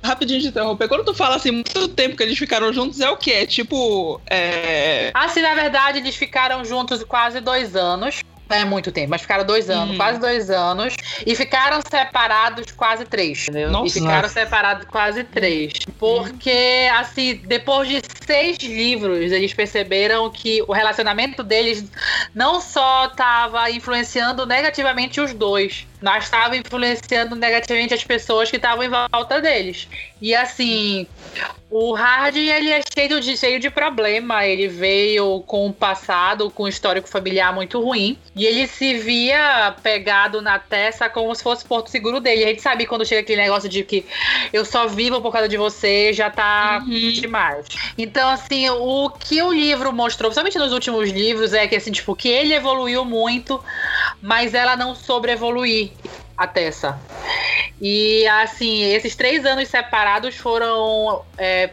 [0.03, 0.87] Rapidinho de interromper.
[0.87, 3.45] Quando tu fala assim, muito tempo que eles ficaram juntos, é o quê?
[3.47, 5.09] Tipo, é.
[5.15, 8.21] Assim, na verdade, eles ficaram juntos quase dois anos.
[8.49, 9.97] É muito tempo, mas ficaram dois anos, Hum.
[9.97, 10.95] quase dois anos.
[11.25, 13.71] E ficaram separados quase três, entendeu?
[13.71, 13.97] Nossa.
[13.97, 15.73] e ficaram separados quase três.
[15.99, 21.83] Porque, assim, depois de seis livros, eles perceberam que o relacionamento deles
[22.33, 28.83] não só estava influenciando negativamente os dois, mas estava influenciando negativamente as pessoas que estavam
[28.83, 29.87] em volta deles.
[30.21, 31.07] E assim,
[31.69, 34.45] o Hardin, ele é cheio de, cheio de problema.
[34.45, 38.17] Ele veio com um passado, com um histórico familiar muito ruim.
[38.35, 42.45] E ele se via pegado na testa como se fosse o porto seguro dele.
[42.45, 44.05] A gente sabe quando chega aquele negócio de que
[44.53, 47.67] eu só vivo por causa de você, já tá demais.
[47.97, 52.15] Então, assim, o que o livro mostrou, principalmente nos últimos livros, é que assim, tipo,
[52.15, 53.63] que ele evoluiu muito,
[54.21, 55.86] mas ela não soube evoluir
[56.37, 56.99] a Tessa.
[57.81, 61.71] E assim, esses três anos separados foram, é,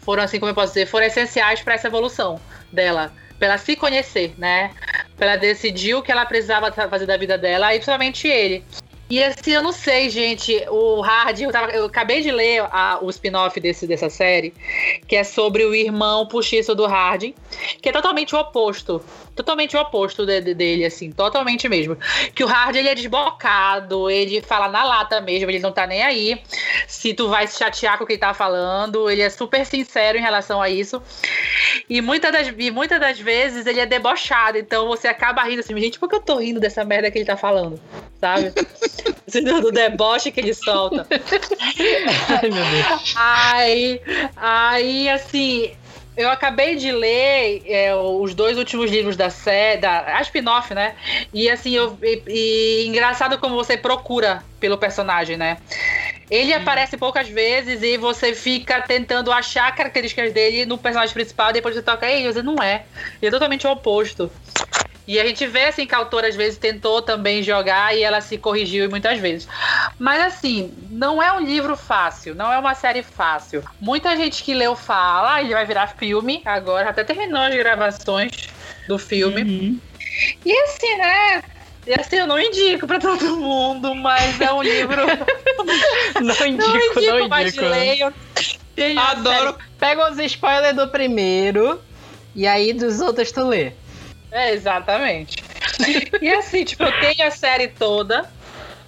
[0.00, 3.76] foram assim como eu posso dizer, foram essenciais para essa evolução dela, para ela se
[3.76, 4.70] conhecer, né?
[5.16, 8.64] Para ela decidir o que ela precisava fazer da vida dela e principalmente ele.
[9.10, 12.98] E assim, eu não sei, gente, o Hard, eu, tava- eu acabei de ler a-
[13.02, 14.54] o spin-off dessa série,
[15.06, 17.34] que é sobre o irmão puxiço do Hardin,
[17.82, 19.04] que é totalmente o oposto.
[19.36, 21.96] Totalmente o oposto de- de- dele, assim, totalmente mesmo.
[22.34, 26.02] Que o Hard ele é desbocado, ele fala na lata mesmo, ele não tá nem
[26.02, 26.40] aí.
[26.86, 30.16] Se tu vai se chatear com o que ele tá falando, ele é super sincero
[30.16, 31.02] em relação a isso.
[31.88, 35.78] E muitas das, e muitas das vezes ele é debochado, então você acaba rindo assim,
[35.78, 37.80] gente, por que eu tô rindo dessa merda que ele tá falando?
[38.20, 38.52] Sabe?
[39.40, 41.06] Do, do deboche que ele solta.
[42.28, 43.14] Ai, meu Deus.
[43.16, 44.00] Aí,
[44.36, 45.72] aí, assim,
[46.16, 50.94] eu acabei de ler é, os dois últimos livros da série, da a spin-off, né?
[51.32, 55.56] E assim, eu, e, e engraçado como você procura pelo personagem, né?
[56.30, 61.54] Ele aparece poucas vezes e você fica tentando achar características dele no personagem principal e
[61.54, 62.84] depois você toca, ei, você não é.
[63.20, 64.30] Ele é totalmente o oposto.
[65.06, 68.20] E a gente vê assim que a autora às vezes tentou também jogar e ela
[68.20, 69.48] se corrigiu muitas vezes.
[69.98, 73.64] Mas assim, não é um livro fácil, não é uma série fácil.
[73.80, 78.48] Muita gente que leu fala, ah, ele vai virar filme agora, até terminou as gravações
[78.86, 79.42] do filme.
[79.42, 79.80] Uhum.
[80.44, 81.42] E assim, né?
[81.84, 85.02] E assim, eu não indico pra todo mundo, mas é um livro.
[86.20, 87.64] Não indico, não indico, não mas indico.
[87.68, 88.12] leiam.
[88.76, 89.56] Tem a Adoro.
[89.78, 91.80] Pega os spoilers do primeiro
[92.34, 93.72] e aí dos outros tu lê.
[94.32, 95.36] É, exatamente.
[96.20, 98.28] e assim, tipo, eu tenho a série toda.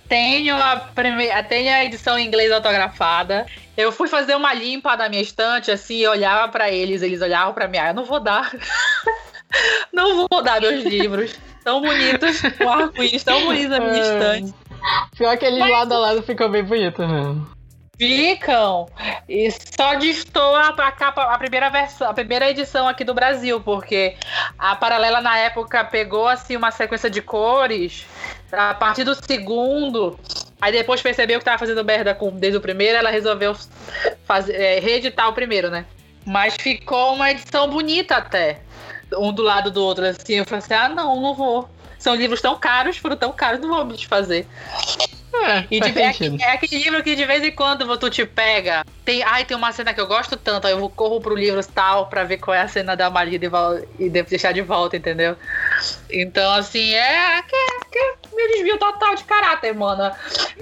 [0.08, 3.46] Tenho a, primeira, tenho a edição em inglês autografada.
[3.76, 7.52] Eu fui fazer uma limpa na minha estante, assim, eu olhava pra eles, eles olhavam
[7.52, 7.78] pra mim.
[7.78, 8.52] Ah, eu não vou dar.
[9.92, 11.34] não vou dar meus livros.
[11.64, 14.00] Tão bonitos, com arco-íris tão bonitos na minha É.
[14.00, 14.54] estante.
[15.16, 17.53] Pior que eles lado a lado ficam bem bonitos mesmo.
[17.96, 18.88] Ficam.
[19.28, 24.16] E só destoa a capa, a primeira versão, a primeira edição aqui do Brasil, porque
[24.58, 28.06] a paralela na época pegou assim uma sequência de cores.
[28.52, 30.18] A partir do segundo,
[30.60, 33.56] aí depois percebeu que tava fazendo merda com desde o primeiro, ela resolveu
[34.24, 35.84] fazer, é, reeditar o primeiro, né?
[36.26, 38.60] Mas ficou uma edição bonita até.
[39.16, 40.34] Um do lado do outro, assim.
[40.34, 41.68] Eu falei assim: ah, não, não vou.
[41.98, 44.46] São livros tão caros, foram tão caros, não vou me fazer.
[45.42, 46.36] É, E faz de, é, sentido.
[46.40, 48.84] é aquele livro que de vez em quando tu te pega.
[49.04, 52.06] Tem, ai, tem uma cena que eu gosto tanto, aí eu corro pro livro tal
[52.06, 54.96] pra ver qual é a cena da Maria e, vol- e devo deixar de volta,
[54.96, 55.36] entendeu?
[56.10, 60.10] Então, assim, é que, que meu desvio total de caráter, mano.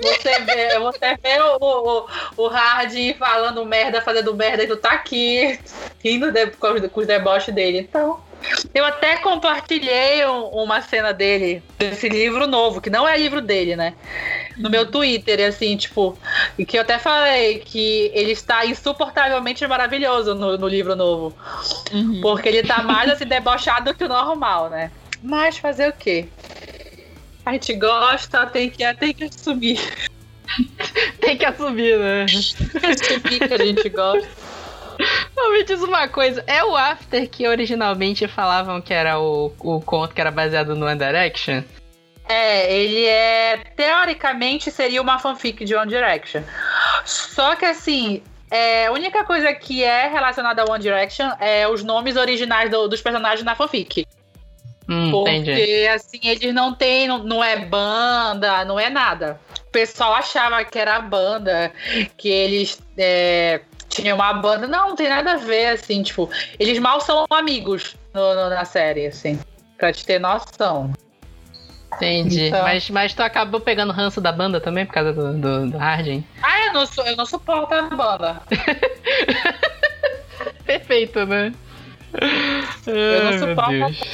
[0.00, 2.06] Você vê, você vê o, o,
[2.44, 5.60] o Hard falando merda, fazendo merda, e tu tá aqui
[6.02, 7.78] rindo de- com, os, com os deboches dele.
[7.78, 8.20] Então.
[8.74, 13.76] Eu até compartilhei um- uma cena dele, desse livro novo, que não é livro dele,
[13.76, 13.94] né?
[14.56, 16.16] No meu Twitter, assim, tipo,
[16.66, 21.36] que eu até falei que ele está insuportavelmente maravilhoso no, no livro novo.
[21.92, 22.20] Uhum.
[22.20, 24.90] Porque ele tá mais assim debochado que o normal, né?
[25.22, 26.28] Mas fazer o quê?
[27.44, 29.80] A gente gosta, tem que, tem que assumir.
[31.18, 32.24] Tem que assumir, né?
[32.24, 34.28] Assumir que a gente gosta.
[35.34, 39.80] Não, me diz uma coisa, é o After que originalmente falavam que era o, o
[39.80, 41.62] conto que era baseado no One Direction?
[42.32, 43.58] É, ele é.
[43.76, 46.42] Teoricamente seria uma fanfic de One Direction.
[47.04, 48.22] Só que assim.
[48.50, 52.86] É, a única coisa que é relacionada a One Direction é os nomes originais do-
[52.86, 54.06] dos personagens na fanfic.
[54.88, 55.86] Hum, Porque, entendi.
[55.88, 59.40] assim, eles não têm, não, não é banda, não é nada.
[59.68, 61.72] O pessoal achava que era banda,
[62.18, 64.66] que eles é, tinham uma banda.
[64.66, 68.66] Não, não tem nada a ver, assim, tipo, eles mal são amigos no- no- na
[68.66, 69.40] série, assim.
[69.78, 70.92] Pra te ter noção.
[71.96, 72.46] Entendi.
[72.48, 75.78] então- Mas, mas tu acabou pegando ranço da banda também por causa do, do, do
[75.78, 76.24] Harding?
[76.42, 78.42] Ah, eu não, sou, eu não suporto a banda.
[80.64, 81.52] Perfeito, né?
[82.86, 84.06] Eu não suporto.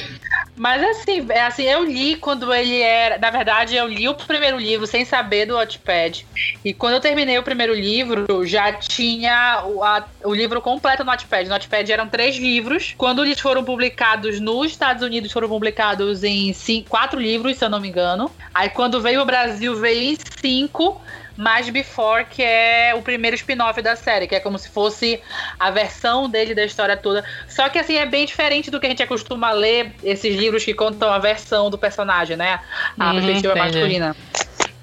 [0.59, 3.17] Mas assim, é assim, eu li quando ele era.
[3.17, 6.25] Na verdade, eu li o primeiro livro sem saber do Wattpad.
[6.65, 11.11] E quando eu terminei o primeiro livro, já tinha o, a- o livro completo no
[11.11, 11.45] Wattpad.
[11.47, 12.93] No Wattpad eram três livros.
[12.97, 17.69] Quando eles foram publicados nos Estados Unidos, foram publicados em cinco, quatro livros, se eu
[17.69, 18.29] não me engano.
[18.53, 21.01] Aí quando veio o Brasil, veio em cinco.
[21.39, 25.21] Mais Before, que é o primeiro spin-off da série, que é como se fosse
[25.57, 27.23] a versão dele da história toda.
[27.47, 30.73] Só que assim, é bem diferente do que a gente acostuma ler esses livros que
[30.73, 32.59] contam a versão do personagem, né?
[32.99, 33.73] A Uhum, perspectiva entendi.
[33.73, 34.15] masculina.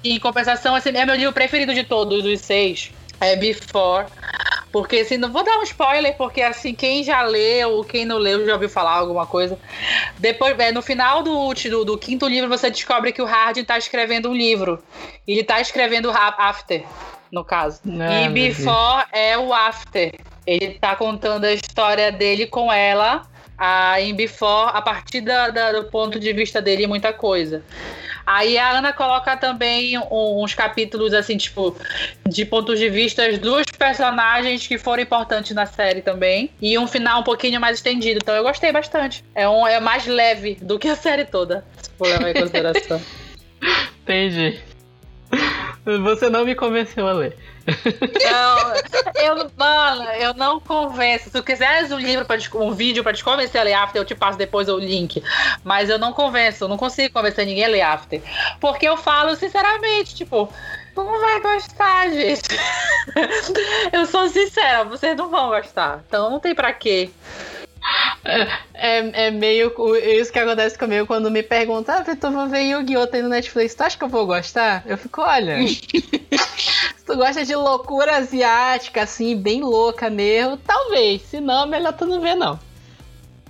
[0.03, 2.91] E, em compensação, assim, é meu livro preferido de todos os seis.
[3.21, 4.07] É Before.
[4.71, 8.45] Porque, assim, não vou dar um spoiler, porque, assim, quem já leu, quem não leu,
[8.45, 9.57] já ouviu falar alguma coisa.
[10.17, 13.77] Depois, é, no final do, último- do, quinto livro, você descobre que o Hardin tá
[13.77, 14.83] escrevendo um livro.
[15.27, 16.83] E ele tá escrevendo After,
[17.31, 17.79] no caso.
[17.99, 18.29] Ah, e.
[18.29, 20.11] Before é o After.
[20.45, 23.25] Ele tá contando a história dele com ela.
[23.57, 27.63] A, em Before, a partir da- da- do ponto de vista dele, muita coisa.
[28.27, 31.77] Aí a Ana coloca também uns capítulos, assim, tipo,
[32.27, 36.51] de pontos de vista dos personagens que foram importantes na série também.
[36.61, 38.19] E um final um pouquinho mais estendido.
[38.21, 39.23] Então eu gostei bastante.
[39.33, 43.01] É, um, é mais leve do que a série toda, se for levar em consideração.
[44.03, 44.59] Entendi.
[46.03, 47.37] Você não me convenceu a ler.
[47.67, 51.25] Não, eu, mano, eu não convenço.
[51.25, 54.05] Se tu quiseres um livro, pra, um vídeo pra te convencer a ler After, eu
[54.05, 55.21] te passo depois o link.
[55.63, 58.21] Mas eu não convenço, eu não consigo convencer ninguém a ler After.
[58.59, 60.51] Porque eu falo sinceramente, tipo,
[60.95, 62.49] tu não vai gostar, gente.
[63.91, 66.03] eu sou sincera, vocês não vão gostar.
[66.07, 67.09] Então não tem pra quê.
[68.73, 72.63] É, é meio o- isso que acontece comigo quando me perguntam, ah, Vitor, vou ver
[72.63, 73.07] Yu-Gi-Oh!
[73.07, 74.83] tem no Netflix, tu acha que eu vou gostar?
[74.85, 75.81] Eu fico, olha, se
[77.05, 82.19] tu gosta de loucura asiática, assim, bem louca mesmo, talvez, se não, melhor tu não
[82.21, 82.59] ver, não.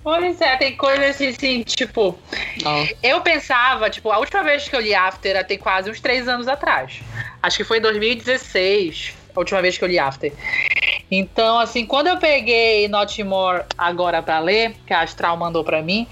[0.02, 2.18] Pois é, tem coisas assim, tipo,
[3.02, 6.26] Eu pensava, tipo, a última vez que eu li After era tem quase uns três
[6.28, 7.00] anos atrás.
[7.42, 10.32] Acho que foi em 2016, a última vez que eu li After.
[11.10, 15.82] Então, assim, quando eu peguei Not More agora pra ler, que a Astral mandou pra
[15.82, 16.06] mim,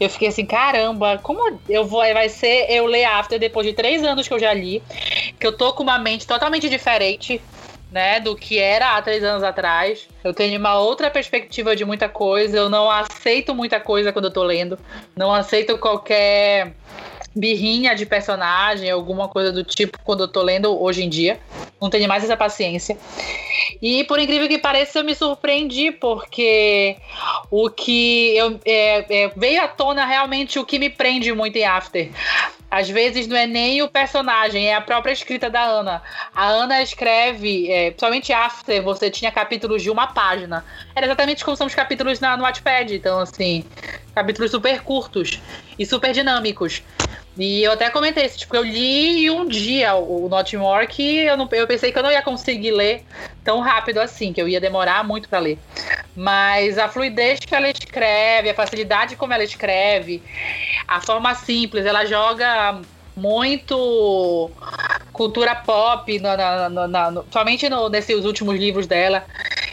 [0.00, 4.02] eu fiquei assim, caramba, como eu vou, vai ser eu ler After depois de três
[4.02, 4.82] anos que eu já li,
[5.38, 7.42] que eu tô com uma mente totalmente diferente
[7.90, 10.08] né, do que era há três anos atrás.
[10.22, 12.56] Eu tenho uma outra perspectiva de muita coisa.
[12.56, 14.78] Eu não aceito muita coisa quando eu tô lendo.
[15.16, 16.74] Não aceito qualquer
[17.38, 21.38] birrinha de personagem, alguma coisa do tipo quando eu tô lendo hoje em dia.
[21.80, 22.98] Não tenho mais essa paciência.
[23.80, 26.96] E por incrível que pareça, eu me surpreendi, porque
[27.50, 31.64] o que eu, é, é, veio à tona realmente o que me prende muito em
[31.64, 32.10] After.
[32.70, 36.02] Às vezes não é nem o personagem, é a própria escrita da Ana.
[36.34, 40.64] A Ana escreve, é, principalmente After, você tinha capítulos de uma página.
[40.94, 42.94] Era exatamente como são os capítulos na, no Wattpad.
[42.94, 43.64] Então, assim,
[44.14, 45.40] capítulos super curtos
[45.78, 46.82] e super dinâmicos.
[47.38, 51.18] E eu até comentei isso, tipo, eu li um dia o o Not More que
[51.18, 53.04] eu, não, eu pensei que eu não ia conseguir ler
[53.44, 55.58] tão rápido assim, que eu ia demorar muito para ler.
[56.16, 60.22] Mas a fluidez que ela escreve, a facilidade como ela escreve,
[60.88, 62.80] a forma simples, ela joga
[63.16, 64.50] muito
[65.12, 69.24] cultura pop, no, na- no- somente no, nesses últimos livros dela.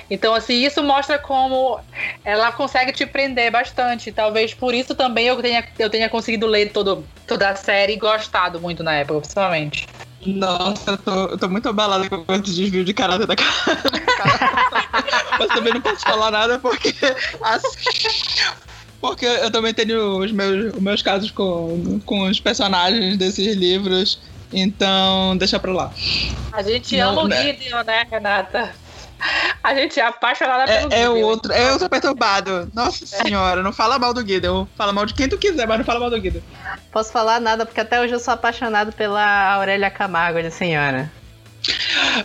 [0.10, 1.80] Então, assim, isso mostra como
[2.24, 4.12] ela consegue te prender bastante.
[4.12, 7.98] Talvez por isso também eu tenha, eu tenha conseguido ler todo, toda a série e
[7.98, 9.88] gostado muito na época, principalmente.
[10.26, 13.50] Nossa, eu tô, eu tô muito abalada com esse desvio de caráter da cara.
[15.40, 16.94] Mas também não posso falar nada porque.
[17.42, 18.10] assim,
[19.00, 24.20] porque eu também tenho os meus, os meus casos com, com os personagens desses livros.
[24.52, 25.92] Então, deixa pra lá.
[26.52, 27.42] A gente Não, ama o né?
[27.44, 28.74] Gideon, né, Renata?
[29.64, 31.28] A gente é apaixonada pelo É, é o Gideon.
[31.28, 32.70] outro, é outro perturbado.
[32.74, 34.66] Nossa senhora, não fala mal do Gideon.
[34.78, 36.42] Fala mal de quem tu quiser, mas não fala mal do Gideon.
[36.92, 41.12] Posso falar nada, porque até hoje eu sou apaixonado pela Aurélia Camargo de senhora.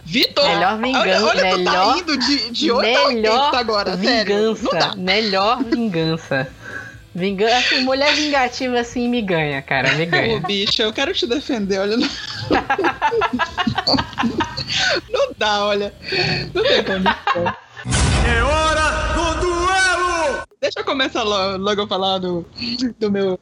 [0.04, 0.46] Vitor!
[0.46, 1.24] Melhor Olha, vingança.
[1.24, 4.94] olha tu melhor, tá indo de, de 8 a 80 melhor agora, vingança.
[4.98, 6.48] Melhor vingança.
[7.14, 7.56] Vingança.
[7.56, 9.92] Assim, mulher vingativa assim me ganha, cara.
[9.94, 10.40] Me Ô, ganha.
[10.40, 11.96] bicho, eu quero te defender, olha.
[15.10, 15.92] Não, dá, olha.
[16.54, 17.54] Não tem condição.
[18.26, 20.44] É hora do duelo!
[20.60, 22.46] Deixa eu começar logo, logo a falar do,
[22.98, 23.38] do meu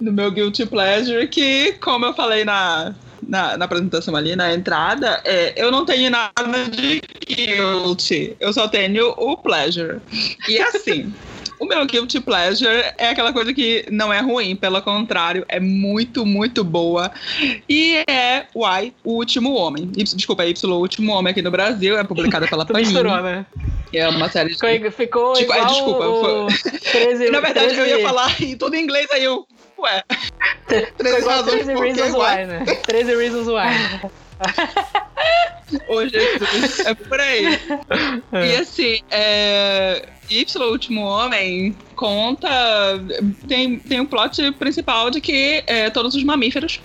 [0.00, 2.94] do meu Guilty Pleasure, que, como eu falei na,
[3.26, 8.68] na, na apresentação ali, na entrada, é, eu não tenho nada de guilty, eu só
[8.68, 10.00] tenho o pleasure.
[10.48, 11.12] E assim,
[11.58, 16.24] o meu Guilty Pleasure é aquela coisa que não é ruim, pelo contrário, é muito,
[16.26, 17.10] muito boa.
[17.68, 19.90] E é Y, O Último Homem.
[19.96, 22.86] Y, desculpa, é Y, O Último Homem aqui no Brasil, é publicada pela Panini.
[22.86, 23.46] misturou, né?
[23.92, 24.90] É uma série de...
[24.90, 26.46] Ficou, Tipo, é, igual desculpa, o
[26.92, 29.46] 13, Na verdade, eu 13 ia falar em tudo em inglês, aí eu.
[29.78, 30.02] Ué.
[30.66, 32.14] Ficou 13 igual razões 13 por quê, Reasons.
[32.14, 32.64] Why, né?
[32.86, 34.10] 13 Reasons Why.
[35.88, 36.80] Ô, Jesus.
[36.80, 37.58] É por aí.
[38.32, 40.08] E assim, é...
[40.30, 42.48] Y, o último homem, conta.
[43.46, 46.80] Tem, tem um plot principal de que é, todos os mamíferos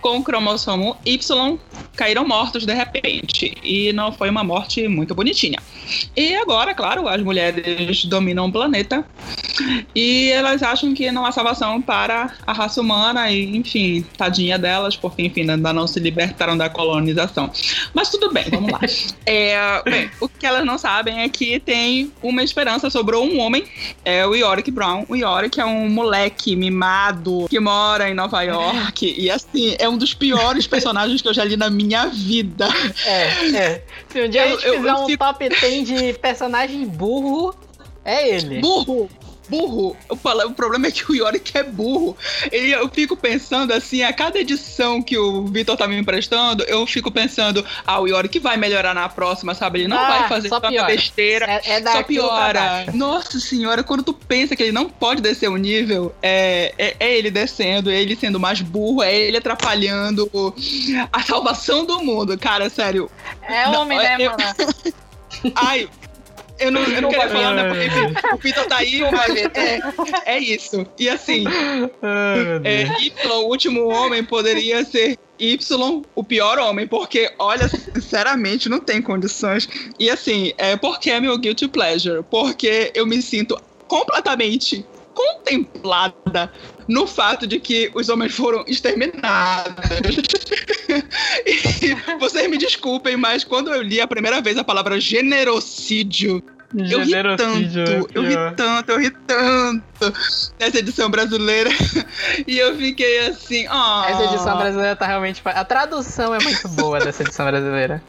[0.00, 1.58] com o cromossomo Y
[1.96, 3.56] caíram mortos de repente.
[3.62, 5.58] E não foi uma morte muito bonitinha.
[6.16, 9.04] E agora, claro, as mulheres dominam o planeta.
[9.94, 13.30] E elas acham que não há salvação para a raça humana.
[13.30, 17.50] E, enfim, tadinha delas, porque, enfim, ainda não se libertaram da colonização.
[17.94, 18.80] Mas tudo bem, vamos lá.
[19.28, 22.75] É, bem, o que elas não sabem é que tem uma esperança.
[22.90, 23.64] Sobrou um homem,
[24.04, 25.04] é o Yorick Brown.
[25.08, 29.14] O Yorick é um moleque mimado que mora em Nova York.
[29.18, 32.68] E assim, é um dos piores personagens que eu já li na minha vida.
[33.04, 33.84] É, é.
[34.08, 36.86] Se um dia a Eu- gente eu- fizer eu um fico- top 10 de personagem
[36.86, 37.54] burro,
[38.04, 38.60] é ele.
[38.60, 39.08] Burro!
[39.48, 39.96] Burro!
[40.08, 40.16] O,
[40.52, 42.16] problema é que o Yorick é burro.
[42.52, 46.86] E eu fico pensando assim, a cada edição que o Vitor tá me emprestando, eu
[46.86, 49.80] fico pensando, ah, o Yorick vai melhorar na próxima, sabe?
[49.80, 51.46] Ele não Ah, vai fazer só tanta besteira.
[51.46, 52.86] É, é Só piora.
[52.94, 57.16] Nossa senhora, quando tu pensa que ele não pode descer o nível, é, é, é
[57.16, 60.30] ele descendo, é ele sendo mais burro, é ele atrapalhando
[61.12, 62.36] a salvação do mundo.
[62.38, 63.10] Cara, sério.
[63.42, 64.56] É Não, homem, né, eu- mana?
[65.54, 65.88] Ai.
[66.58, 67.68] Eu não, eu não queria falar, né?
[67.68, 69.56] Porque o Vitor tá aí, Vitor.
[70.24, 70.86] é, é isso.
[70.98, 71.44] E assim,
[72.64, 72.86] é.
[73.02, 79.02] Y, o último homem, poderia ser Y, o pior homem, porque, olha, sinceramente, não tem
[79.02, 79.68] condições.
[79.98, 84.84] E assim, é porque é meu guilty pleasure, porque eu me sinto completamente
[85.14, 86.52] contemplada
[86.88, 89.74] no fato de que os homens foram exterminados.
[91.46, 96.42] e vocês me desculpem, mas quando eu li a primeira vez a palavra generocídio,
[96.74, 100.12] eu ri Generocídio, tanto, eu ri tanto, eu ri tanto
[100.58, 101.70] nessa edição brasileira.
[102.46, 104.04] E eu fiquei assim, ó.
[104.04, 105.40] Essa edição brasileira tá realmente.
[105.44, 108.02] A tradução é muito boa dessa edição brasileira.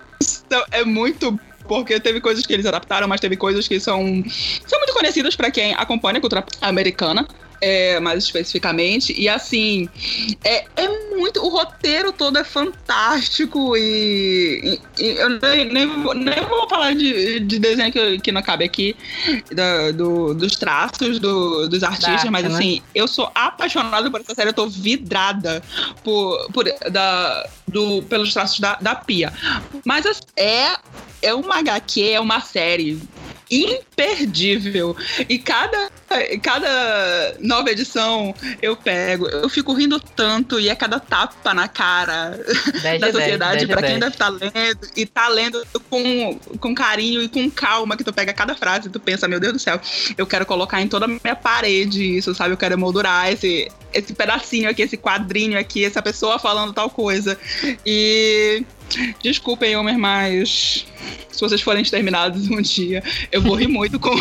[0.71, 1.39] É muito.
[1.67, 3.99] Porque teve coisas que eles adaptaram, mas teve coisas que são,
[4.65, 7.27] são muito conhecidas pra quem acompanha a cultura americana.
[7.59, 9.89] É, mais especificamente, e assim,
[10.43, 11.43] é, é muito.
[11.43, 16.93] O roteiro todo é fantástico e, e- e eu nem, nem, vou- nem vou falar
[16.93, 18.95] de, de desenho que, que não cabe aqui,
[19.51, 22.49] da- do- dos traços do- dos artistas, arte, mas né?
[22.53, 25.63] assim, eu sou apaixonada por essa série, eu tô vidrada
[26.03, 29.33] por, por, da, do, pelos traços da, da Pia.
[29.83, 30.75] Mas assim, é,
[31.23, 33.01] é uma HQ, é uma série
[33.49, 34.95] imperdível.
[35.27, 35.89] E cada,
[36.41, 42.39] cada nova edição eu pego, eu fico rindo tanto e é cada tapa na cara
[42.81, 43.99] 10 da de 10, sociedade 10 de pra quem 10.
[43.99, 48.33] deve estar lendo e tá lendo com, com carinho e com calma que tu pega
[48.33, 49.79] cada frase e tu pensa, meu Deus do céu,
[50.17, 52.53] eu quero colocar em toda a minha parede isso, sabe?
[52.53, 57.37] Eu quero emoldurar esse, esse pedacinho aqui, esse quadrinho aqui, essa pessoa falando tal coisa.
[57.85, 58.63] E
[59.21, 60.85] Desculpem, homens, mas
[61.29, 64.15] se vocês forem exterminados um dia, eu vou rir muito com,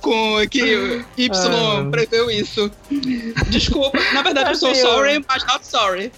[0.00, 1.88] com que Y Ah.
[1.90, 2.70] preveu isso.
[3.48, 6.10] Desculpa, na verdade eu sou sorry, mas not sorry.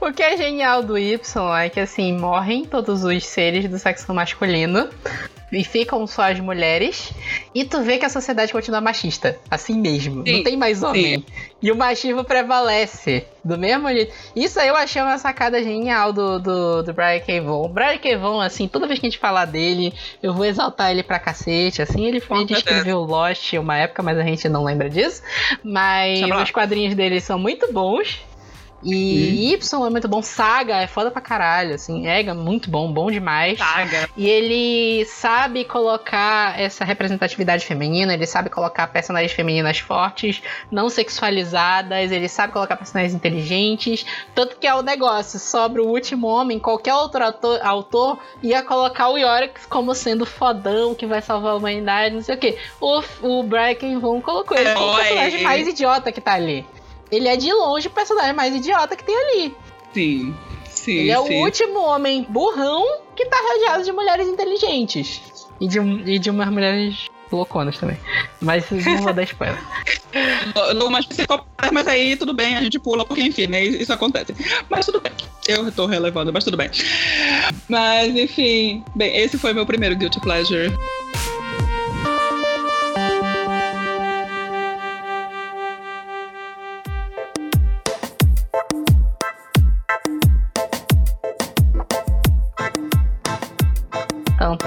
[0.00, 1.18] O que é genial do Y
[1.58, 4.88] é que, assim, morrem todos os seres do sexo masculino
[5.50, 7.12] e ficam só as mulheres.
[7.54, 9.38] E tu vê que a sociedade continua machista.
[9.50, 10.26] Assim mesmo.
[10.26, 11.24] Sim, Não tem mais homem.
[11.60, 13.24] E o machismo prevalece.
[13.42, 14.12] Do mesmo jeito.
[14.36, 17.40] Isso aí eu achei uma sacada genial do, do, do Brian K.
[17.40, 17.64] Vaughan.
[17.64, 18.16] O Brian K.
[18.16, 19.92] Vaughan, assim, toda vez que a gente falar dele,
[20.22, 21.80] eu vou exaltar ele pra cacete.
[21.80, 25.22] Assim, ele, ele escreveu Lost uma época, mas a gente não lembra disso.
[25.64, 26.42] Mas lá.
[26.42, 28.20] os quadrinhos dele são muito bons.
[28.82, 33.10] E Y é muito bom, Saga é foda pra caralho, assim, Ega muito bom, bom
[33.10, 33.58] demais.
[33.58, 34.08] Saga.
[34.16, 42.10] E ele sabe colocar essa representatividade feminina, ele sabe colocar personagens femininas fortes, não sexualizadas,
[42.12, 44.06] ele sabe colocar personagens inteligentes.
[44.34, 49.08] Tanto que é o negócio, sobre o último homem, qualquer outro ator- autor ia colocar
[49.08, 52.56] o Yorick como sendo fodão, que vai salvar a humanidade, não sei o quê.
[52.80, 53.98] O, o K.
[53.98, 56.64] Vaughan colocou ele como o personagem mais idiota que tá ali.
[57.10, 59.54] Ele é de longe o personagem mais idiota que tem ali.
[59.94, 60.34] Sim.
[60.68, 61.34] Sim, Ele é sim.
[61.40, 62.84] o último homem burrão
[63.16, 65.20] que tá rodeado de mulheres inteligentes.
[65.60, 67.98] E de, e de umas mulheres louconas também.
[68.40, 69.58] Mas não vou dar spoiler.
[70.76, 71.06] Não, mas
[71.72, 73.62] mas aí tudo bem, a gente pula, porque enfim, né?
[73.62, 74.34] Isso acontece.
[74.70, 75.12] Mas tudo bem.
[75.46, 76.70] Eu tô relevando, mas tudo bem.
[77.68, 80.72] Mas enfim, bem, esse foi meu primeiro Guilty Pleasure.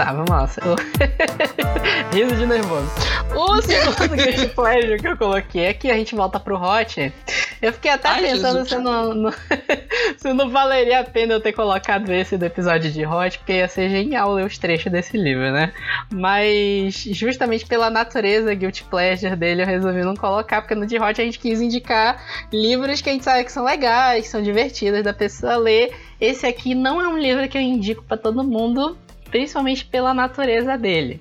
[0.05, 0.49] Tá, vamos lá.
[2.13, 2.87] Riso de nervoso.
[3.35, 7.13] O segundo Guilty Pleasure que eu coloquei é que a gente volta pro Hot.
[7.61, 8.69] Eu fiquei até Ai, pensando Jesus.
[8.69, 9.33] se não, não-
[10.17, 13.67] se não valeria a pena eu ter colocado esse do episódio de Hot, porque ia
[13.67, 15.71] ser genial ler os trechos desse livro, né?
[16.11, 21.21] Mas justamente pela natureza Guilty Pleasure dele, eu resolvi não colocar, porque no de Hot
[21.21, 22.21] a gente quis indicar
[22.51, 25.91] livros que a gente sabe que são legais, que são divertidos da pessoa ler.
[26.19, 28.97] Esse aqui não é um livro que eu indico pra todo mundo,
[29.31, 31.19] principalmente pela natureza dele.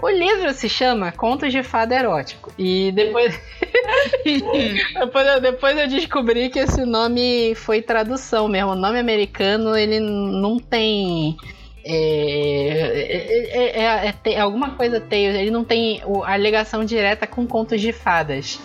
[0.00, 2.52] O livro se chama Contos de Fada Erótico.
[2.58, 3.38] E depois.
[4.98, 8.70] depois, eu, depois eu descobri que esse nome foi tradução mesmo.
[8.70, 11.36] O nome americano ele não tem.
[11.84, 17.46] É, é, é- é- tem alguma coisa Tales, ele não tem a ligação direta com
[17.46, 18.60] contos de fadas.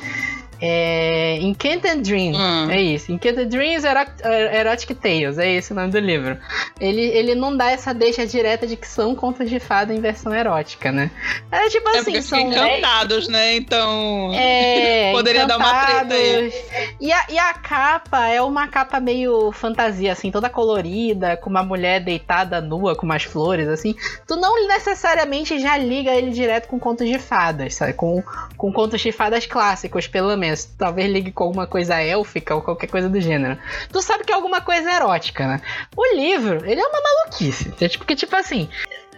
[0.61, 2.69] É, Enchanted Dreams, Hum.
[2.71, 3.11] é isso.
[3.11, 4.09] Enchanted Dreams Ero-
[4.53, 6.37] Erotic Tales, é esse o nome do livro.
[6.79, 10.33] Ele, ele não dá essa deixa direta de que são contos de fada em versão
[10.33, 11.11] erótica, né?
[11.51, 13.55] É tipo É assim, são encantados, né?
[13.55, 14.31] Então.
[14.33, 16.53] é, Poderia dar uma treta aí.
[16.99, 21.63] E a, e a capa é uma capa meio fantasia, assim, toda colorida, com uma
[21.63, 23.95] mulher deitada nua, com umas flores, assim.
[24.27, 27.93] Tu não necessariamente já liga ele direto com contos de fadas, sabe?
[27.93, 28.23] Com,
[28.57, 30.46] com contos de fadas clássicos, pelo menos.
[30.77, 33.57] Talvez ligue com alguma coisa élfica ou qualquer coisa do gênero.
[33.91, 35.61] Tu sabe que é alguma coisa erótica, né?
[35.95, 37.73] O livro, ele é uma maluquice.
[37.97, 38.69] Porque, tipo assim,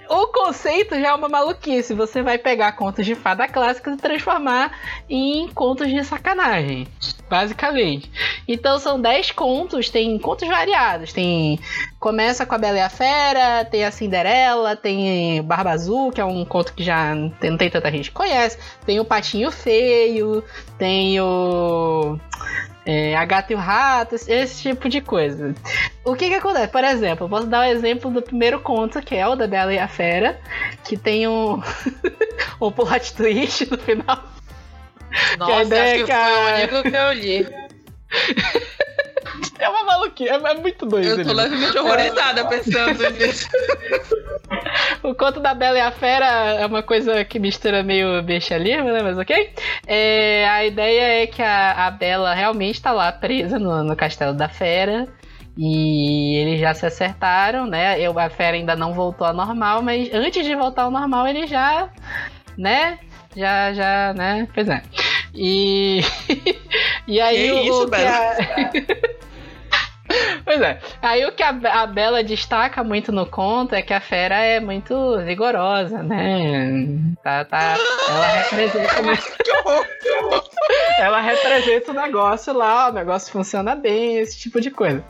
[0.09, 1.93] o conceito já é uma maluquice.
[1.93, 4.71] Você vai pegar contos de fada clássicos e transformar
[5.07, 6.87] em contos de sacanagem.
[7.29, 8.11] Basicamente.
[8.47, 11.13] Então são 10 contos, tem contos variados.
[11.13, 11.59] Tem.
[11.99, 16.25] Começa com a Bela e a Fera, tem a Cinderela, tem Barba Azul, que é
[16.25, 18.57] um conto que já não tem tanta gente que conhece.
[18.85, 20.43] Tem o Patinho Feio,
[20.77, 22.17] tem o.
[22.91, 25.53] É, a Gata e o Rato, esse- tipo de coisa.
[26.03, 26.69] O que que acontece?
[26.69, 29.71] Por exemplo, eu posso dar o exemplo do primeiro conto, que é o da Bela
[29.71, 30.39] e a Fera,
[30.83, 31.61] que tem um,
[32.59, 34.23] um plot twist no final.
[35.37, 37.47] Nossa, ideia acho que que a- foi o único que eu li.
[39.59, 41.19] É uma maluquice, é, é muito doido.
[41.19, 43.47] Eu tô levemente horrorizada pensando nisso.
[45.03, 49.01] O conto da Bela e a Fera é uma coisa que mistura meio bestialismo, né?
[49.01, 49.53] Mas ok.
[49.87, 54.33] É, a ideia é que a, a Bela realmente tá lá presa no, no castelo
[54.33, 55.07] da Fera.
[55.57, 57.99] E eles já se acertaram, né?
[57.99, 61.45] Eu, a Fera ainda não voltou ao normal, mas antes de voltar ao normal, ele
[61.47, 61.89] já,
[62.57, 62.99] né?
[63.35, 64.47] Já, já, né?
[64.53, 64.81] Pois é.
[65.33, 66.01] E.
[67.07, 67.89] e aí Que o, isso.
[70.43, 70.79] Pois é.
[71.01, 74.59] Aí o que a, a Bela destaca muito no conto é que a fera é
[74.59, 76.87] muito vigorosa, né?
[77.23, 77.77] Tá, tá,
[78.09, 79.85] ela representa, que horror!
[80.99, 85.03] ela representa o negócio lá, o negócio funciona bem, esse tipo de coisa.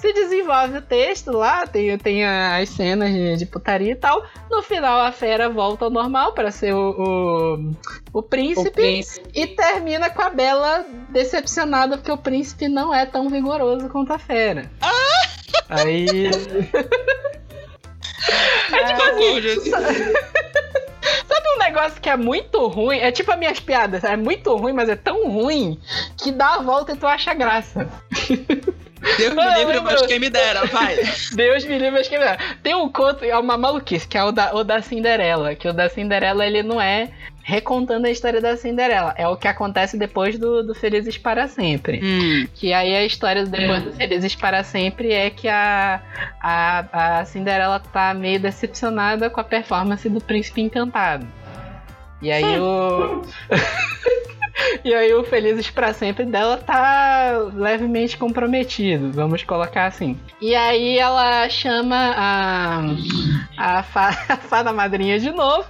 [0.00, 4.24] Se desenvolve o texto lá, tem, tem as cenas de, de putaria e tal.
[4.48, 8.68] No final a fera volta ao normal para ser o, o, o príncipe.
[8.68, 9.28] O príncipe.
[9.34, 14.18] E termina com a Bela decepcionada porque o príncipe não é tão vigoroso quanto a
[14.18, 14.70] fera.
[15.68, 16.06] Aí.
[18.68, 19.70] Socorro, Jesus.
[21.26, 22.98] Sabe um negócio que é muito ruim?
[22.98, 25.80] É tipo as minhas piadas, é muito ruim, mas é tão ruim
[26.16, 27.88] que dá a volta e tu acha graça.
[29.16, 30.96] Deus me livre, mas quem me dera, vai.
[31.32, 32.16] Deus me livre, mas que
[32.62, 35.54] Tem um conto, é uma maluquice, que é o da, o da Cinderela.
[35.54, 37.10] Que o da Cinderela, ele não é
[37.48, 39.14] recontando a história da Cinderela.
[39.16, 41.98] É o que acontece depois do, do Felizes para Sempre.
[42.02, 42.46] Hum.
[42.54, 46.02] Que aí a história do depois do Felizes para Sempre é que a,
[46.42, 51.26] a, a Cinderela tá meio decepcionada com a performance do Príncipe Encantado.
[52.20, 53.22] E aí o.
[54.84, 60.18] e aí o Felizes para Sempre dela tá levemente comprometido, vamos colocar assim.
[60.40, 62.80] E aí ela chama a,
[63.56, 65.64] a, fa, a fada madrinha de novo,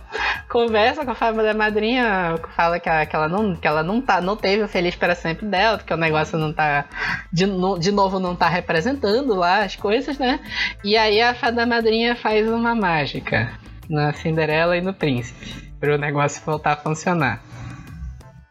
[0.49, 4.21] conversa com a fada madrinha, fala que, a- que ela, não, que ela não, tá,
[4.21, 6.85] não teve o Feliz para Sempre dela, porque o negócio não tá.
[7.33, 10.41] De, no- de novo, não tá representando lá as coisas, né?
[10.85, 13.53] E aí a fada madrinha faz uma mágica
[13.89, 17.41] na Cinderela e no Príncipe, para o negócio voltar a funcionar.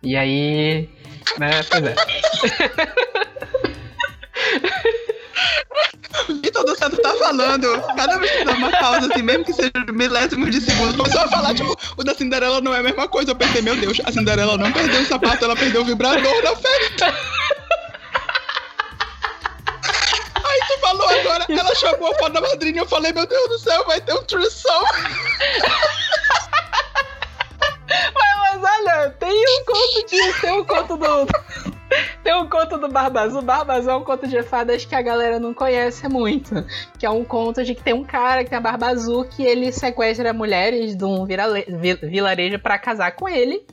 [0.03, 0.89] E aí.
[1.37, 1.95] Né, pois é.
[6.41, 7.81] Vitor do Santo tá falando.
[7.95, 11.27] Cada vez que dá uma pausa, assim, mesmo que seja milésimos de segundo, começou a
[11.27, 13.31] falar, tipo, o da Cinderela não é a mesma coisa.
[13.31, 16.55] Eu pensei, meu Deus, a Cinderela não perdeu o sapato, ela perdeu o vibrador na
[16.55, 17.05] festa.
[20.43, 23.85] Aí tu falou agora, ela chamou a fada madrinha, eu falei, meu Deus do céu,
[23.85, 24.83] vai ter um trução.
[28.13, 30.41] Mas, mas olha, tem um conto de.
[30.41, 31.27] Tem um conto do.
[32.23, 33.41] Tem um conto do Barba Azul.
[33.41, 36.65] Barba Azul é um conto de fadas que a galera não conhece muito.
[36.99, 39.43] Que é um conto de que tem um cara que tem a barba azul que
[39.43, 43.65] ele sequestra mulheres de um vilarejo pra casar com ele.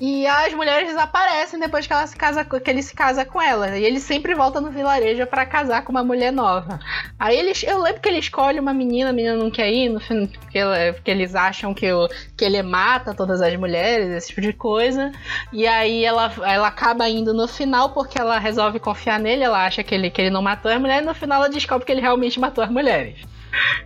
[0.00, 3.78] E as mulheres desaparecem depois que, ela se casa, que ele se casa com ela.
[3.78, 6.80] E ele sempre volta no vilarejo pra casar com uma mulher nova.
[7.16, 10.00] Aí eles, eu lembro que ele escolhe uma menina, a menina não quer ir, no
[10.00, 14.28] fim, porque, ela- porque eles acham que, o, que ele mata todas as mulheres, esse
[14.28, 15.12] tipo de coisa.
[15.52, 19.84] E aí ela, ela acaba indo no final porque ela resolve confiar nele, ela acha
[19.84, 22.00] que ele, que ele não matou as mulheres, e no final ela descobre que ele
[22.00, 23.20] realmente matou as mulheres.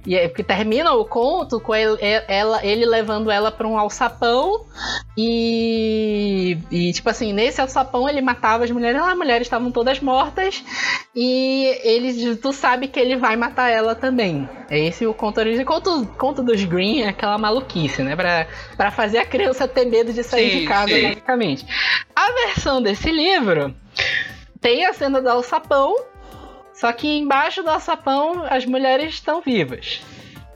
[0.06, 4.64] E aí, porque termina o conto com ele, ela, ele levando ela pra um alçapão
[5.16, 10.62] e, e, tipo assim, nesse alçapão ele matava as mulheres, as mulheres estavam todas mortas
[11.14, 14.48] e ele, tu sabe que ele vai matar ela também.
[14.70, 15.66] É esse o conto original.
[15.66, 18.14] Conto, conto dos Green é aquela maluquice, né?
[18.14, 18.46] Pra,
[18.76, 21.02] pra fazer a criança ter medo de sair Sim, de casa, sim.
[21.02, 21.66] basicamente.
[22.14, 23.74] A versão desse livro
[24.60, 25.94] tem a cena do alçapão,
[26.78, 30.00] só que embaixo do alçapão as mulheres estão vivas.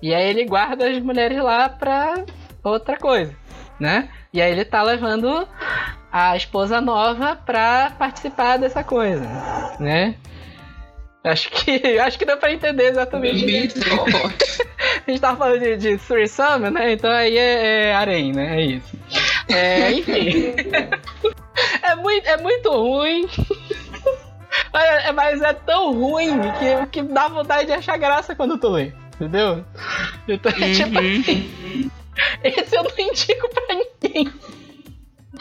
[0.00, 2.24] E aí ele guarda as mulheres lá pra
[2.62, 3.34] outra coisa,
[3.78, 4.08] né?
[4.32, 5.46] E aí ele tá levando
[6.12, 9.26] a esposa nova pra participar dessa coisa,
[9.80, 10.14] né?
[11.24, 13.44] Acho que, acho que deu pra entender exatamente.
[15.06, 16.92] A gente tava falando de, de threesome, né?
[16.92, 18.60] Então aí é, é harém, né?
[18.60, 18.96] É isso.
[19.48, 20.54] É, enfim.
[21.82, 23.28] é, muito, é muito ruim.
[24.72, 28.68] Mas é- Mas é tão ruim que, que dá vontade de achar graça quando tu
[28.68, 28.92] lê.
[29.14, 29.64] Entendeu?
[30.26, 31.20] Então, é tipo Uhum.
[31.20, 31.90] assim.
[32.42, 34.32] Esse eu não indico pra ninguém.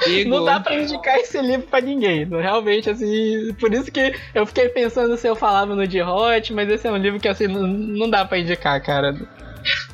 [0.06, 0.30] Digo.
[0.30, 2.26] Não dá pra indicar esse livro pra ninguém.
[2.26, 3.54] Realmente, assim.
[3.60, 6.92] Por isso que eu fiquei pensando se eu falava no de Hot, mas esse é
[6.92, 9.12] um livro que assim, não, não dá pra indicar, cara.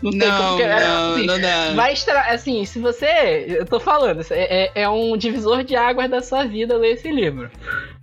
[0.02, 0.50] Não tem Não, como.
[0.52, 1.72] porque, não, assim, não dá.
[1.76, 2.22] Vai extra...
[2.32, 3.46] Assim, se você.
[3.50, 7.12] Eu tô falando, é, é- é um divisor de águas da sua vida ler esse
[7.12, 7.50] livro.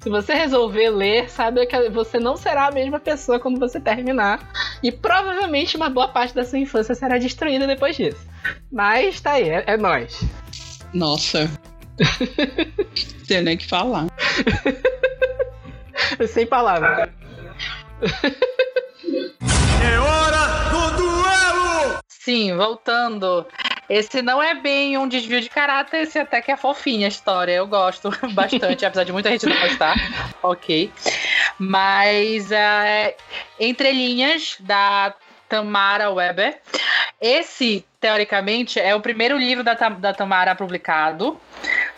[0.05, 4.39] Se você resolver ler, sabe que você não será a mesma pessoa quando você terminar.
[4.83, 8.21] E provavelmente uma boa parte da sua infância será destruída depois disso.
[8.71, 10.23] Mas tá aí, é, é nóis.
[10.93, 11.51] Nossa.
[13.27, 14.09] Tem nem o que falar.
[16.29, 17.09] Sem palavras.
[19.83, 21.14] É hora do duelo!
[22.25, 23.47] Sim, voltando.
[23.87, 27.53] Esse não é bem um desvio de caráter, esse até que é fofinha a história.
[27.53, 29.95] Eu gosto bastante, apesar de muita gente não gostar.
[30.43, 30.91] Ok.
[31.59, 33.16] Mas é,
[33.61, 35.14] Entre Linhas, da
[35.49, 36.61] Tamara Weber.
[37.20, 41.41] Esse, teoricamente, é o primeiro livro da, da Tamara publicado.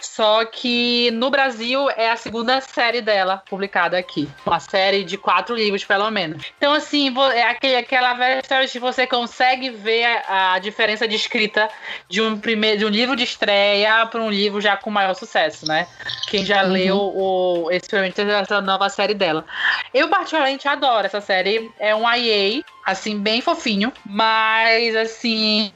[0.00, 4.28] Só que no Brasil é a segunda série dela publicada aqui.
[4.46, 6.44] Uma série de quatro livros, pelo menos.
[6.56, 11.16] Então, assim, é aquele, aquela velha história de você consegue ver a, a diferença de
[11.16, 11.68] escrita
[12.08, 15.66] de um, primeiro, de um livro de estreia para um livro já com maior sucesso,
[15.66, 15.88] né?
[16.28, 19.44] Quem já leu o, experimento dessa nova série dela.
[19.92, 21.68] Eu, particularmente, adoro essa série.
[21.80, 23.92] É um IA, assim, bem fofinho.
[24.06, 25.72] Mas, assim,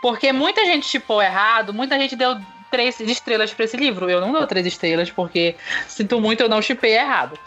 [0.00, 2.38] porque muita gente chipou errado, muita gente deu
[2.70, 4.08] três estrelas pra esse livro.
[4.08, 5.56] Eu não dou três estrelas porque
[5.88, 7.38] sinto muito, eu não chipei errado.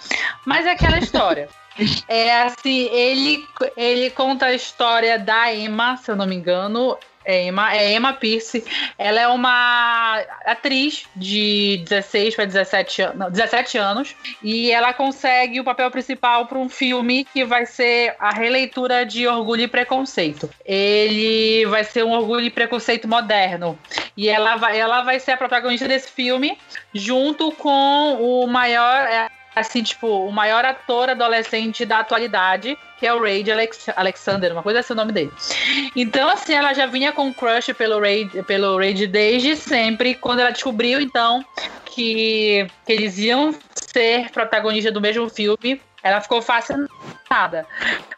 [0.46, 1.48] Mas é aquela história.
[2.06, 6.98] É assim, ele, ele conta a história da Emma, se eu não me engano.
[7.24, 8.64] É Emma, é Emma Pierce.
[8.98, 14.16] Ela é uma atriz de 16 para 17, an- não, 17 anos.
[14.42, 19.28] E ela consegue o papel principal para um filme que vai ser a releitura de
[19.28, 20.50] Orgulho e Preconceito.
[20.66, 23.78] Ele vai ser um Orgulho e Preconceito moderno.
[24.18, 26.58] E ela vai, ela vai ser a protagonista desse filme,
[26.94, 29.30] junto com o maior.
[29.56, 34.52] É, assim, tipo, o maior ator adolescente da atualidade, que é o Ray Alex Alexander,
[34.52, 35.32] uma coisa assim o nome dele.
[35.96, 40.52] Então, assim, ela já vinha com crush pelo Ray, pelo Ray desde sempre, quando ela
[40.52, 41.44] descobriu, então,
[41.86, 47.66] que, que eles iam ser protagonistas do mesmo filme, ela ficou fascinada.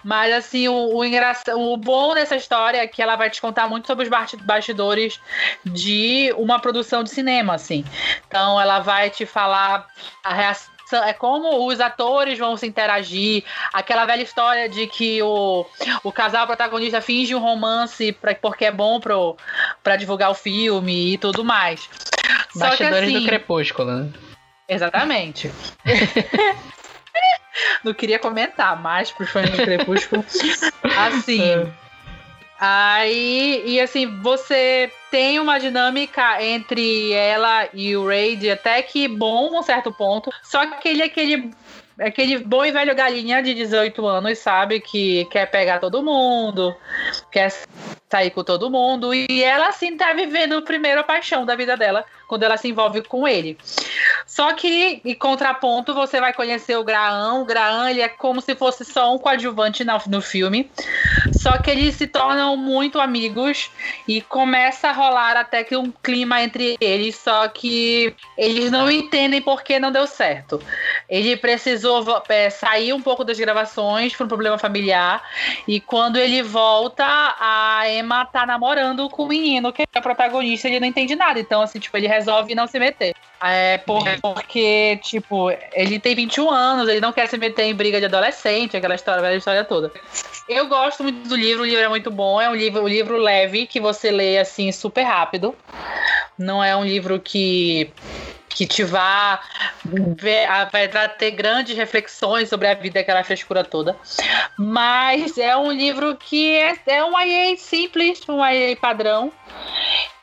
[0.03, 3.67] Mas, assim, o, o, engraçado, o bom dessa história é que ela vai te contar
[3.67, 5.19] muito sobre os basti- bastidores
[5.65, 7.83] de uma produção de cinema, assim.
[8.27, 9.87] Então, ela vai te falar
[10.23, 15.65] a reação é como os atores vão se interagir, aquela velha história de que o,
[16.03, 19.37] o casal protagonista finge um romance pra, porque é bom pro,
[19.81, 21.89] pra divulgar o filme e tudo mais.
[22.55, 24.09] Bastidores assim, do Crepúsculo, né?
[24.67, 25.51] Exatamente.
[27.83, 30.25] Não queria comentar mais pros fãs do Crepúsculo.
[30.97, 31.71] Assim.
[32.65, 39.59] Aí, e assim, você tem uma dinâmica entre ela e o Raid até que bom
[39.59, 40.31] um certo ponto.
[40.41, 41.51] Só que ele é aquele,
[41.99, 44.79] aquele bom e velho galinha de 18 anos, sabe?
[44.79, 46.73] Que quer pegar todo mundo,
[47.29, 47.51] quer
[48.09, 49.13] sair com todo mundo.
[49.13, 53.01] E ela, assim, tá vivendo a primeira paixão da vida dela quando ela se envolve
[53.03, 53.57] com ele.
[54.25, 57.41] Só que, em contraponto, você vai conhecer o Graham.
[57.41, 60.71] O Graham, ele é como se fosse só um coadjuvante no, no filme.
[61.31, 63.69] Só que eles se tornam muito amigos
[64.07, 69.41] e começa a rolar até que um clima entre eles, só que eles não entendem
[69.41, 70.61] por que não deu certo.
[71.09, 75.21] Ele precisou é, sair um pouco das gravações por um problema familiar
[75.67, 80.67] e quando ele volta, a Emma tá namorando com o menino que é o protagonista,
[80.67, 81.39] ele não entende nada.
[81.39, 83.13] Então, assim, tipo, ele resolve não se meter.
[83.45, 87.99] É por, porque, tipo, ele tem 21 anos, ele não quer se meter em briga
[87.99, 89.91] de adolescente, aquela história, aquela história toda.
[90.47, 93.17] Eu gosto muito do livro, o livro é muito bom, é um livro, um livro
[93.17, 95.53] leve que você lê assim super rápido.
[96.39, 97.91] Não é um livro que
[98.55, 99.39] que te vá
[100.71, 100.87] vai
[101.17, 103.97] ter grandes reflexões sobre a vida, aquela frescura toda.
[104.57, 109.31] Mas é um livro que é, é um IA simples, um IA padrão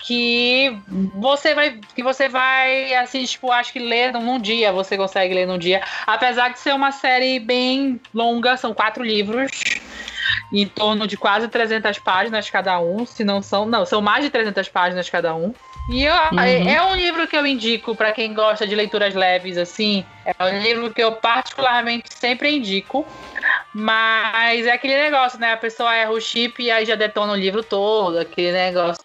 [0.03, 0.77] que
[1.15, 5.47] você vai que você vai assim tipo acho que ler num dia você consegue ler
[5.47, 9.51] num dia apesar de ser uma série bem longa são quatro livros
[10.53, 14.31] em torno de quase 300 páginas cada um se não são não são mais de
[14.31, 15.55] 300 páginas cada um
[15.91, 16.69] e eu, uhum.
[16.69, 20.05] é um livro que eu indico para quem gosta de leituras leves assim.
[20.25, 23.05] É um livro que eu particularmente sempre indico.
[23.75, 25.53] Mas é aquele negócio né?
[25.53, 29.05] A pessoa erra o chip e aí já detona o livro todo aquele negócio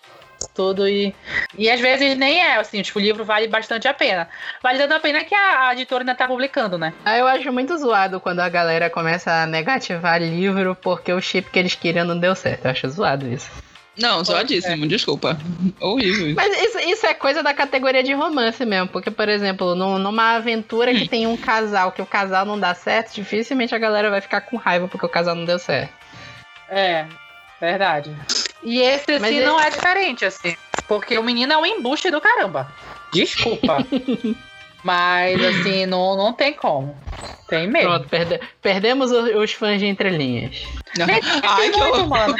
[0.53, 1.13] tudo e
[1.57, 4.29] e às vezes nem é assim tipo o livro vale bastante a pena.
[4.61, 6.93] Vale tanto a pena que a, a editora ainda tá publicando né?
[7.03, 11.49] Ah, eu acho muito zoado quando a galera começa a negativar livro porque o chip
[11.49, 12.65] que eles queriam não deu certo.
[12.65, 13.64] Eu acho zoado isso
[13.97, 14.87] não, zoadíssimo, é.
[14.87, 15.37] desculpa.
[15.79, 16.35] Horrível.
[16.35, 18.89] Mas isso, isso é coisa da categoria de romance mesmo.
[18.89, 22.73] Porque, por exemplo, num, numa aventura que tem um casal, que o casal não dá
[22.73, 25.93] certo, dificilmente a galera vai ficar com raiva porque o casal não deu certo.
[26.69, 27.05] É,
[27.59, 28.15] verdade.
[28.63, 29.67] E esse, assim, Mas não esse...
[29.67, 30.57] é diferente, assim.
[30.87, 32.71] Porque o menino é um embuste do caramba.
[33.13, 33.77] Desculpa.
[34.86, 36.95] Mas, assim, não, não tem como.
[37.49, 37.89] Tem mesmo.
[37.89, 40.63] Pronto, perde perdemos os, fãs de entrelinhas.
[40.95, 42.36] Nem, nem Ai, tem muito, mano.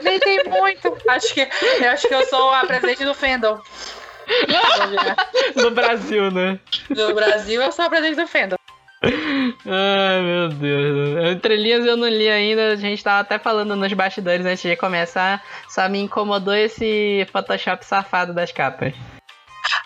[0.00, 0.96] nem tem muito.
[1.08, 1.40] Acho que,
[1.80, 3.60] eu acho que eu sou a presidente do Fendel.
[5.56, 6.60] no Brasil, né?
[6.88, 8.58] No Brasil, eu sou a presidente do Fendel.
[9.02, 11.32] Ai, meu Deus.
[11.32, 12.74] Entre linhas eu não li ainda.
[12.74, 15.42] A gente tava até falando nos bastidores antes de começar.
[15.68, 18.94] Só me incomodou esse Photoshop safado das capas.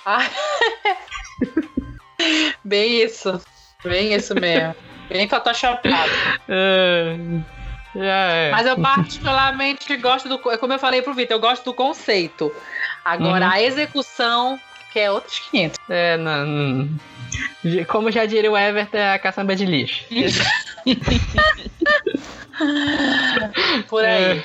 [0.05, 0.27] Ah.
[2.65, 3.41] Bem isso.
[3.85, 4.75] Bem isso mesmo.
[5.09, 6.11] Bem photoshopado.
[6.49, 7.17] É.
[7.95, 8.51] É.
[8.51, 10.39] Mas eu particularmente gosto do.
[10.39, 12.51] Como eu falei pro Vitor, eu gosto do conceito.
[13.05, 13.53] Agora, uhum.
[13.53, 14.59] a execução,
[14.93, 15.79] que é outros 500.
[15.91, 16.89] É, não, não.
[17.89, 20.05] Como já diria o Everton, é a caçamba de lixo.
[23.89, 24.43] Por aí.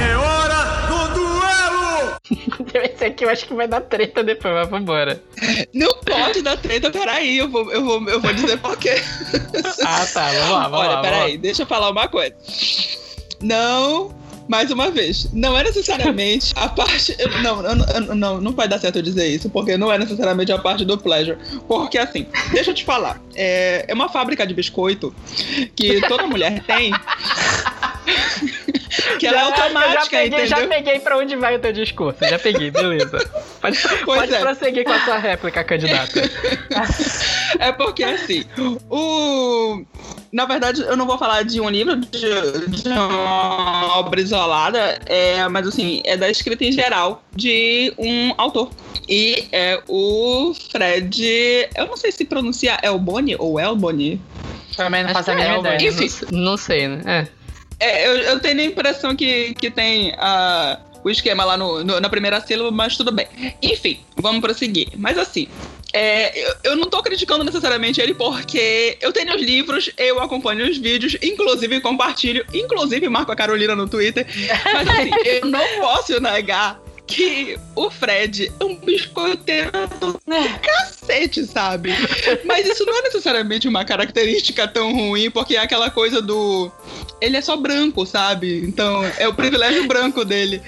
[0.00, 1.83] É hora do duelo!
[2.74, 5.22] Esse aqui eu acho que vai dar treta depois, mas vambora.
[5.72, 8.94] Não pode dar treta, peraí, eu vou, eu vou, eu vou dizer por quê.
[9.84, 11.02] ah, tá, vamos lá, vamos Olha, lá.
[11.02, 11.42] peraí, vamos.
[11.42, 12.34] deixa eu falar uma coisa.
[13.42, 14.14] Não
[14.48, 17.16] mais uma vez, não é necessariamente a parte.
[17.42, 20.58] Não, não, não, não vai dar certo eu dizer isso, porque não é necessariamente a
[20.58, 21.38] parte do pleasure.
[21.66, 23.20] Porque assim, deixa eu te falar.
[23.34, 25.14] É, é uma fábrica de biscoito
[25.74, 26.92] que toda mulher tem.
[29.18, 30.46] que ela é automática, já peguei, entendeu?
[30.46, 32.18] já peguei pra onde vai o teu discurso.
[32.28, 33.18] Já peguei, beleza.
[33.60, 34.40] Pode, pode é.
[34.40, 36.22] prosseguir com a sua réplica, candidata.
[37.58, 38.44] É porque assim,
[38.90, 39.84] o.
[40.32, 42.18] Na verdade, eu não vou falar de um livro, de,
[42.68, 48.70] de uma obra isolada, é, mas assim, é da escrita em geral de um autor.
[49.08, 51.68] E é o Fred.
[51.76, 54.20] Eu não sei se pronuncia Elboni ou Elboni.
[54.76, 55.92] Também não faço a que mínima é, ideia.
[55.92, 57.02] Não, sei- não sei, né?
[57.06, 57.43] É.
[57.84, 62.00] É, eu, eu tenho a impressão que, que tem ah, o esquema lá no, no-
[62.00, 63.26] na primeira sílaba, mas tudo bem.
[63.62, 64.88] Enfim, vamos prosseguir.
[64.96, 65.46] Mas assim,
[65.92, 70.66] é, eu, eu não tô criticando necessariamente ele porque eu tenho os livros, eu acompanho
[70.68, 74.26] os vídeos, inclusive compartilho, inclusive marco a Carolina no Twitter.
[74.72, 80.18] Mas assim, eu não posso negar que o Fred é um biscoiteiro do
[80.62, 81.90] cacete, sabe?
[82.44, 86.70] Mas isso não é necessariamente uma característica tão ruim, porque é aquela coisa do.
[87.20, 88.64] Ele é só branco, sabe?
[88.64, 90.62] Então é o privilégio branco dele.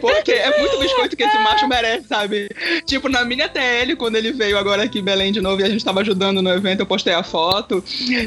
[0.00, 2.48] Porque é muito biscoito que esse macho merece, sabe?
[2.86, 5.68] Tipo, na minha TL, quando ele veio agora aqui em Belém de novo e a
[5.68, 7.84] gente tava ajudando no evento, eu postei a foto.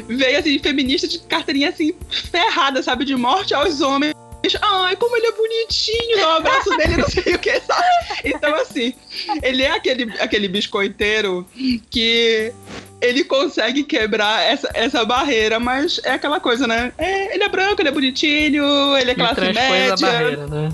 [0.08, 1.94] Veio assim, feminista de carteirinha assim,
[2.30, 3.04] ferrada, sabe?
[3.04, 4.14] De morte aos homens.
[4.60, 7.86] Ai, como ele é bonitinho, dá um abraço dele, não sei o que, sabe?
[8.24, 8.94] Então, assim,
[9.42, 11.46] ele é aquele, aquele biscoiteiro
[11.90, 12.52] que
[13.00, 16.92] ele consegue quebrar essa, essa barreira, mas é aquela coisa, né?
[16.98, 19.96] É, ele é branco, ele é bonitinho, ele é classe a média.
[19.96, 20.68] barreira, né?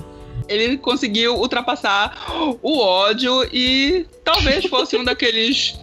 [0.53, 2.25] Ele conseguiu ultrapassar
[2.61, 5.75] o ódio e talvez fosse um daqueles.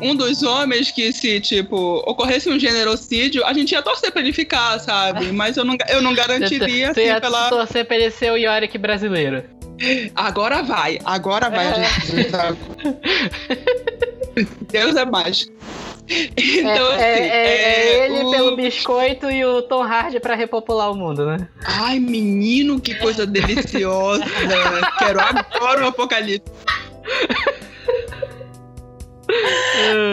[0.00, 4.32] Um dos homens que, se, tipo, ocorresse um generocídio, a gente ia torcer pra ele
[4.32, 5.30] ficar, sabe?
[5.32, 7.48] Mas eu não, eu não garantiria, Você assim, ia pela.
[7.48, 9.44] torcer pra ele ser o Yorick brasileiro.
[10.14, 11.66] Agora vai, agora vai.
[11.66, 12.30] a gente-
[14.70, 15.50] Deus é mais.
[16.08, 17.22] Então, é, assim.
[17.22, 21.24] é- é é, ele o- pelo biscoito e o Tom Hardy pra repopular o mundo,
[21.24, 21.48] né?
[21.64, 24.24] Ai, menino, que coisa deliciosa.
[24.98, 26.50] Quero agora o apocalipse.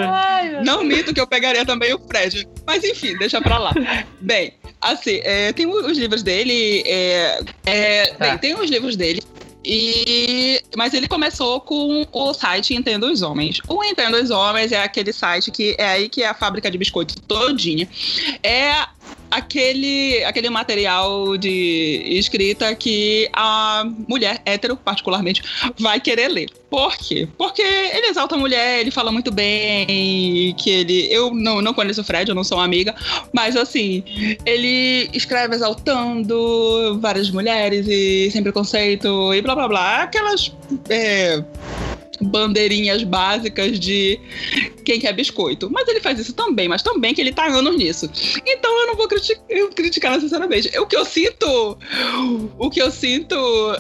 [0.07, 2.47] Ai, Não mito que eu pegaria também o Fred.
[2.65, 3.73] Mas enfim, deixa pra lá.
[4.21, 6.83] Bem, assim, é, tem os livros dele.
[6.85, 8.25] É, é, Tá.
[8.29, 9.21] Bem, tem os livros dele.
[9.63, 13.59] E, mas ele começou com o site Entenda os Homens.
[13.67, 16.77] O Entenda os Homens é aquele site que é aí que é a fábrica de
[16.77, 17.87] biscoito todinha.
[18.41, 18.87] É
[19.29, 25.41] aquele, aquele material de escrita que a mulher hétero, particularmente,
[25.77, 26.49] vai querer ler.
[26.69, 27.27] Por quê?
[27.37, 31.07] Porque ele exalta a mulher, ele fala muito bem, que ele.
[31.11, 32.95] Eu não, não conheço o Fred, eu não sou uma amiga,
[33.33, 34.03] mas assim,
[34.45, 40.03] ele escreve exaltando várias mulheres e sem preconceito e blá blá blá.
[40.03, 40.53] Aquelas.
[40.89, 41.43] é,
[42.21, 44.19] bandeirinhas básicas de
[44.83, 45.69] quem quer biscoito.
[45.71, 48.09] Mas ele faz isso também, mas também que ele tá anos nisso.
[48.45, 50.69] Então eu não vou criti- eu criticar necessariamente.
[50.79, 51.77] O que eu sinto.
[52.57, 53.35] O que eu sinto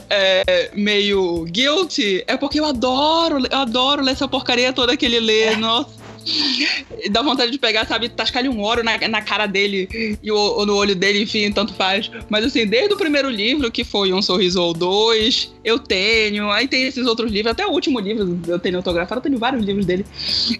[0.09, 5.19] é, meio guilty é porque eu adoro, eu adoro ler essa porcaria toda que ele
[5.19, 5.55] lê.
[5.55, 5.98] Nossa.
[7.11, 10.65] Dá vontade de pegar, sabe, tascar-lhe um óleo na, na cara dele e o, ou
[10.65, 12.09] no olho dele, enfim, tanto faz.
[12.29, 16.49] Mas assim, desde o primeiro livro, que foi Um Sorriso ou Dois, eu tenho.
[16.51, 19.63] Aí tem esses outros livros, até o último livro eu tenho autografado, eu tenho vários
[19.63, 20.05] livros dele.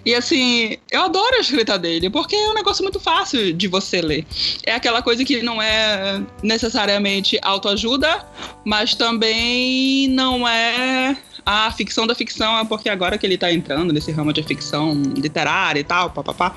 [0.04, 4.00] E assim, eu adoro a escrita dele, porque é um negócio muito fácil de você
[4.00, 4.26] ler.
[4.64, 8.24] É aquela coisa que não é necessariamente autoajuda,
[8.64, 13.92] mas também não é a ficção da ficção, é porque agora que ele tá entrando
[13.92, 15.49] nesse ramo de ficção literária
[15.80, 16.54] e tal, papapá.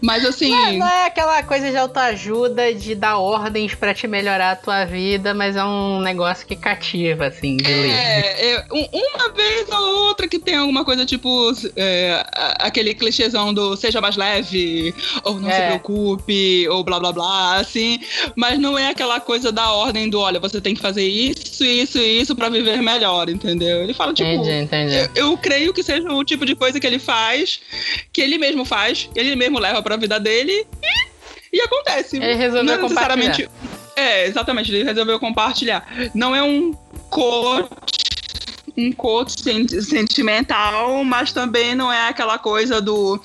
[0.00, 0.50] Mas assim.
[0.78, 5.32] Não é aquela coisa de autoajuda de dar ordens pra te melhorar a tua vida,
[5.34, 7.90] mas é um negócio que cativa, assim, de ler.
[7.90, 12.24] É, é, um- uma vez ou outra que tem alguma coisa tipo é,
[12.58, 15.66] aquele clichêzão do seja mais leve, ou não se É.
[15.68, 17.98] preocupe, ou blá blá blá, assim.
[18.36, 21.98] Mas não é aquela coisa da ordem do olha, você tem que fazer isso, isso
[21.98, 23.82] e isso pra viver melhor, entendeu?
[23.82, 24.28] Ele fala, tipo.
[24.28, 24.94] entendi, entendi.
[25.14, 27.60] Eu, eu creio que seja o tipo de coisa que ele faz,
[28.12, 30.66] que ele mesmo faz, ele mesmo leva pra vida dele
[31.52, 32.16] e, e acontece.
[32.16, 33.48] Ele resolveu não é necessariamente.
[33.94, 35.86] É, exatamente, ele resolveu compartilhar.
[36.12, 36.72] Não é um
[37.08, 37.68] coach,
[38.76, 43.20] um coach sen- sentimental, mas também não é aquela coisa do.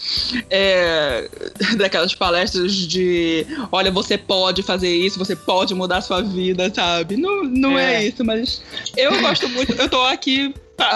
[0.48, 1.28] é,
[1.76, 7.18] daquelas palestras de olha, você pode fazer isso, você pode mudar a sua vida, sabe?
[7.18, 7.96] Não, não é.
[7.96, 8.08] É.
[8.08, 8.62] isso, mas
[8.96, 9.74] eu gosto muito.
[9.74, 10.54] Eu tô aqui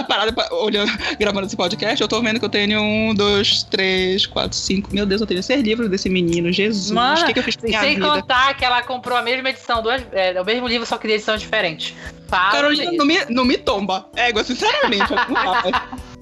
[0.08, 4.26] parada, pa- olhando, gravando esse podcast, eu tô vendo que eu tenho um, dois, três,
[4.26, 4.94] quatro, cinco.
[4.94, 6.52] Meu Deus, eu tenho seis livros desse menino.
[6.52, 8.08] Jesus, Mano, o que, que eu fiz minha sem vida?
[8.08, 11.14] contar que ela comprou a mesma edição, duas, é, o mesmo livro, só que de
[11.14, 11.96] edição diferente.
[12.28, 14.08] Fala Carolina, não me, não me tomba.
[14.16, 15.12] Égua, sinceramente.
[15.12, 15.92] não dá.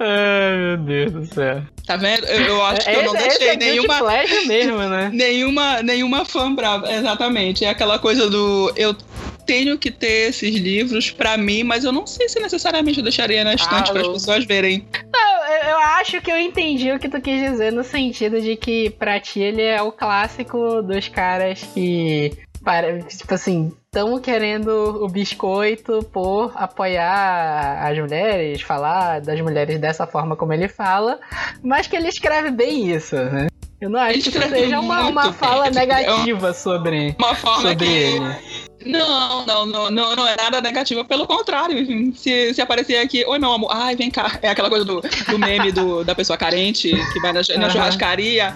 [0.00, 1.62] Ai, meu Deus do céu.
[1.86, 2.26] tá vendo?
[2.26, 4.00] Eu, eu acho que eu não esse, esse deixei é nenhuma.
[4.46, 5.10] mesmo, né?
[5.14, 7.64] Nenhuma, nenhuma fã brava, exatamente.
[7.64, 8.72] É aquela coisa do.
[8.76, 8.94] Eu
[9.46, 13.44] tenho que ter esses livros pra mim, mas eu não sei se necessariamente eu deixaria
[13.44, 14.86] na estante para as pessoas verem.
[14.92, 18.90] Eu, eu acho que eu entendi o que tu quis dizer no sentido de que
[18.90, 22.32] pra ti ele é o clássico dos caras que,
[22.62, 30.06] para, tipo assim, estão querendo o biscoito por apoiar as mulheres, falar das mulheres dessa
[30.06, 31.18] forma como ele fala,
[31.62, 33.46] mas que ele escreve bem isso, né?
[33.80, 37.92] Eu não acho que seja uma, uma fala É negativa sobre, Uma forma sobre que.
[37.92, 38.36] ele.
[38.86, 41.78] Não, não, não, não, não é nada negativo, pelo contrário.
[41.78, 44.38] enfim, Se, se aparecer aqui, oi meu amor, ai, vem cá.
[44.40, 47.70] É aquela coisa do, do meme do, da pessoa carente que vai na, na Aham.
[47.70, 48.54] churrascaria,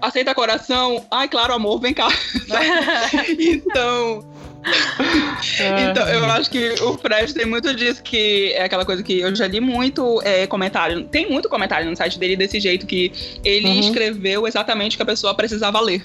[0.00, 2.08] aceita coração, ai, claro, amor, vem cá.
[3.38, 4.24] então,
[5.90, 9.34] então, eu acho que o Fred tem muito disso, que é aquela coisa que eu
[9.34, 11.04] já li muito é, comentário.
[11.04, 13.12] Tem muito comentário no site dele desse jeito, que
[13.44, 13.80] ele Uhum.
[13.80, 16.04] escreveu exatamente o que a pessoa precisava ler.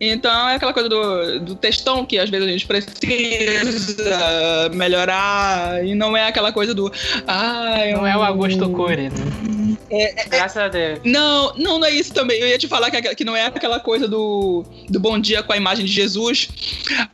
[0.00, 5.94] Então é aquela coisa do, do textão que às vezes a gente precisa melhorar, e
[5.94, 6.92] não é aquela coisa do.
[7.26, 10.14] Ah, Não é o Augusto Cury, né?
[10.28, 11.00] Graças a Deus.
[11.04, 12.40] Não, não, não é isso também.
[12.40, 15.52] Eu ia te falar que, que não é aquela coisa do, do bom dia com
[15.52, 16.48] a imagem de Jesus.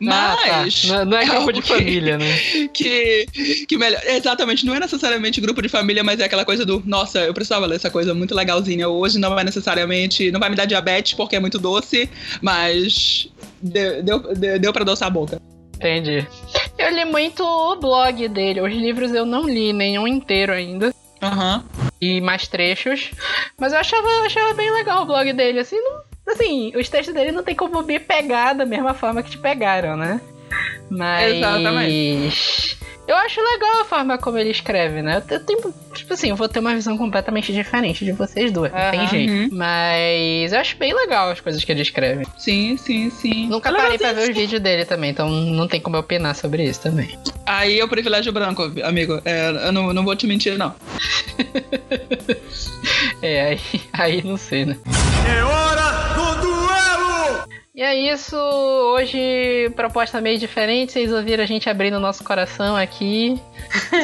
[0.08, 0.64] Ah, tá.
[0.88, 2.36] Não, não é grupo algo de que- família, né?
[2.72, 3.26] que,
[3.68, 4.00] que melhor.
[4.06, 7.66] Exatamente, não é necessariamente grupo de família, mas é aquela coisa do, nossa, eu precisava
[7.66, 11.36] ler essa coisa muito legalzinha hoje, não vai necessariamente, não vai me dar diabetes porque
[11.36, 12.08] é muito doce,
[12.40, 13.28] mas
[13.62, 15.40] deu, deu, deu, pra adoçar a boca.
[15.76, 16.26] Entendi.
[16.78, 18.60] Eu li muito o blog dele.
[18.60, 20.92] Os livros eu não li nenhum inteiro ainda.
[21.22, 21.64] Aham.
[22.00, 23.10] E mais trechos.
[23.58, 25.58] Mas eu achava, achava bem legal o blog dele.
[25.60, 26.02] Assim, não-
[26.34, 29.96] assim, os textos dele não tem como me pegar da mesma forma que te pegaram,
[29.96, 30.20] né?
[30.90, 31.36] Mas.
[31.36, 32.78] Exatamente.
[33.10, 35.20] Eu acho legal a forma como ele escreve, né?
[35.28, 38.90] Eu tenho, tipo assim, eu vou ter uma visão completamente diferente de vocês duas, não
[38.92, 39.32] tem jeito.
[39.32, 39.48] Uhum.
[39.50, 42.24] Mas eu acho bem legal as coisas que ele escreve.
[42.38, 43.48] Sim, sim, sim.
[43.48, 46.62] Nunca parei pra ver os vídeos dele também, então não tem como eu opinar sobre
[46.62, 47.18] isso também.
[47.44, 49.20] Aí é o privilégio branco, amigo.
[49.24, 50.72] É, eu não, não vou te mentir, não.
[53.22, 53.60] É, aí,
[53.92, 54.76] aí não sei, né?
[55.28, 56.49] É hora do duelo!
[57.72, 62.74] E é isso, hoje proposta meio diferente, vocês ouviram a gente abrindo o nosso coração
[62.76, 63.40] aqui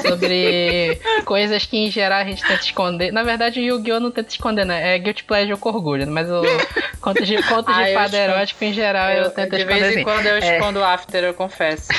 [0.06, 3.12] sobre coisas que em geral a gente tenta esconder.
[3.12, 3.98] Na verdade o Yu-Gi-Oh!
[3.98, 4.94] não tenta esconder, né?
[4.94, 6.42] É Guilty Pleasure com orgulho, mas o
[7.02, 9.84] contos de, contos Ah, de fada erótico em geral eu, Eu, tento de esconder vez
[9.84, 10.04] em assim.
[10.04, 10.54] quando eu É.
[10.58, 11.88] escondo o after, eu confesso.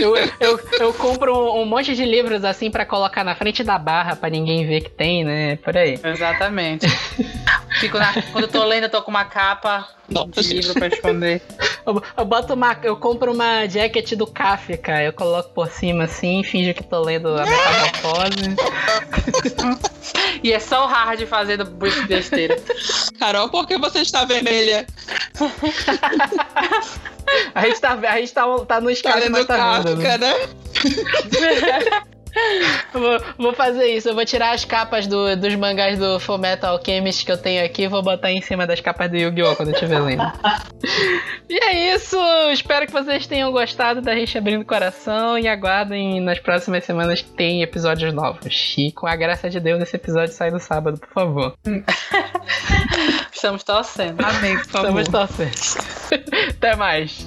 [0.00, 3.76] Eu, eu, eu compro um, um monte de livros assim pra colocar na frente da
[3.78, 5.56] barra pra ninguém ver que tem, né?
[5.56, 5.98] Por aí.
[6.02, 6.86] Exatamente.
[7.80, 10.42] Fico na- quando eu tô lendo, eu tô com uma capa Nossa.
[10.42, 11.42] de livro pra esconder.
[11.86, 12.76] Eu, eu boto uma.
[12.82, 17.28] Eu compro uma jacket do Kafka, eu coloco por cima assim, finjo que tô lendo
[17.28, 18.56] a metamorfose.
[20.42, 22.56] E é só o hard fazendo besteira.
[23.18, 24.86] Carol, por que você está vermelha?
[27.54, 30.04] A gente tá, a gente tá, tá no Tá Skype, lendo mas tá vendo, né?
[30.04, 30.34] Kafka, né?
[32.92, 37.24] Vou, vou fazer isso, eu vou tirar as capas do- dos mangás do Fullmetal Alchemist
[37.24, 39.56] que eu tenho aqui e vou botar em cima das capas do Yu-Gi-Oh!
[39.56, 40.22] quando eu estiver lendo.
[41.48, 42.16] e é isso,
[42.52, 47.20] espero que vocês tenham gostado da gente abrindo o coração e aguardem nas próximas semanas
[47.22, 48.74] que tem episódios novos.
[48.78, 51.54] E com a graça de Deus, esse episódio sai no sábado, por favor.
[53.32, 54.20] Estamos torcendo.
[54.24, 55.00] Amém, por favor.
[55.00, 56.24] Estamos torcendo.
[56.56, 57.26] Até mais.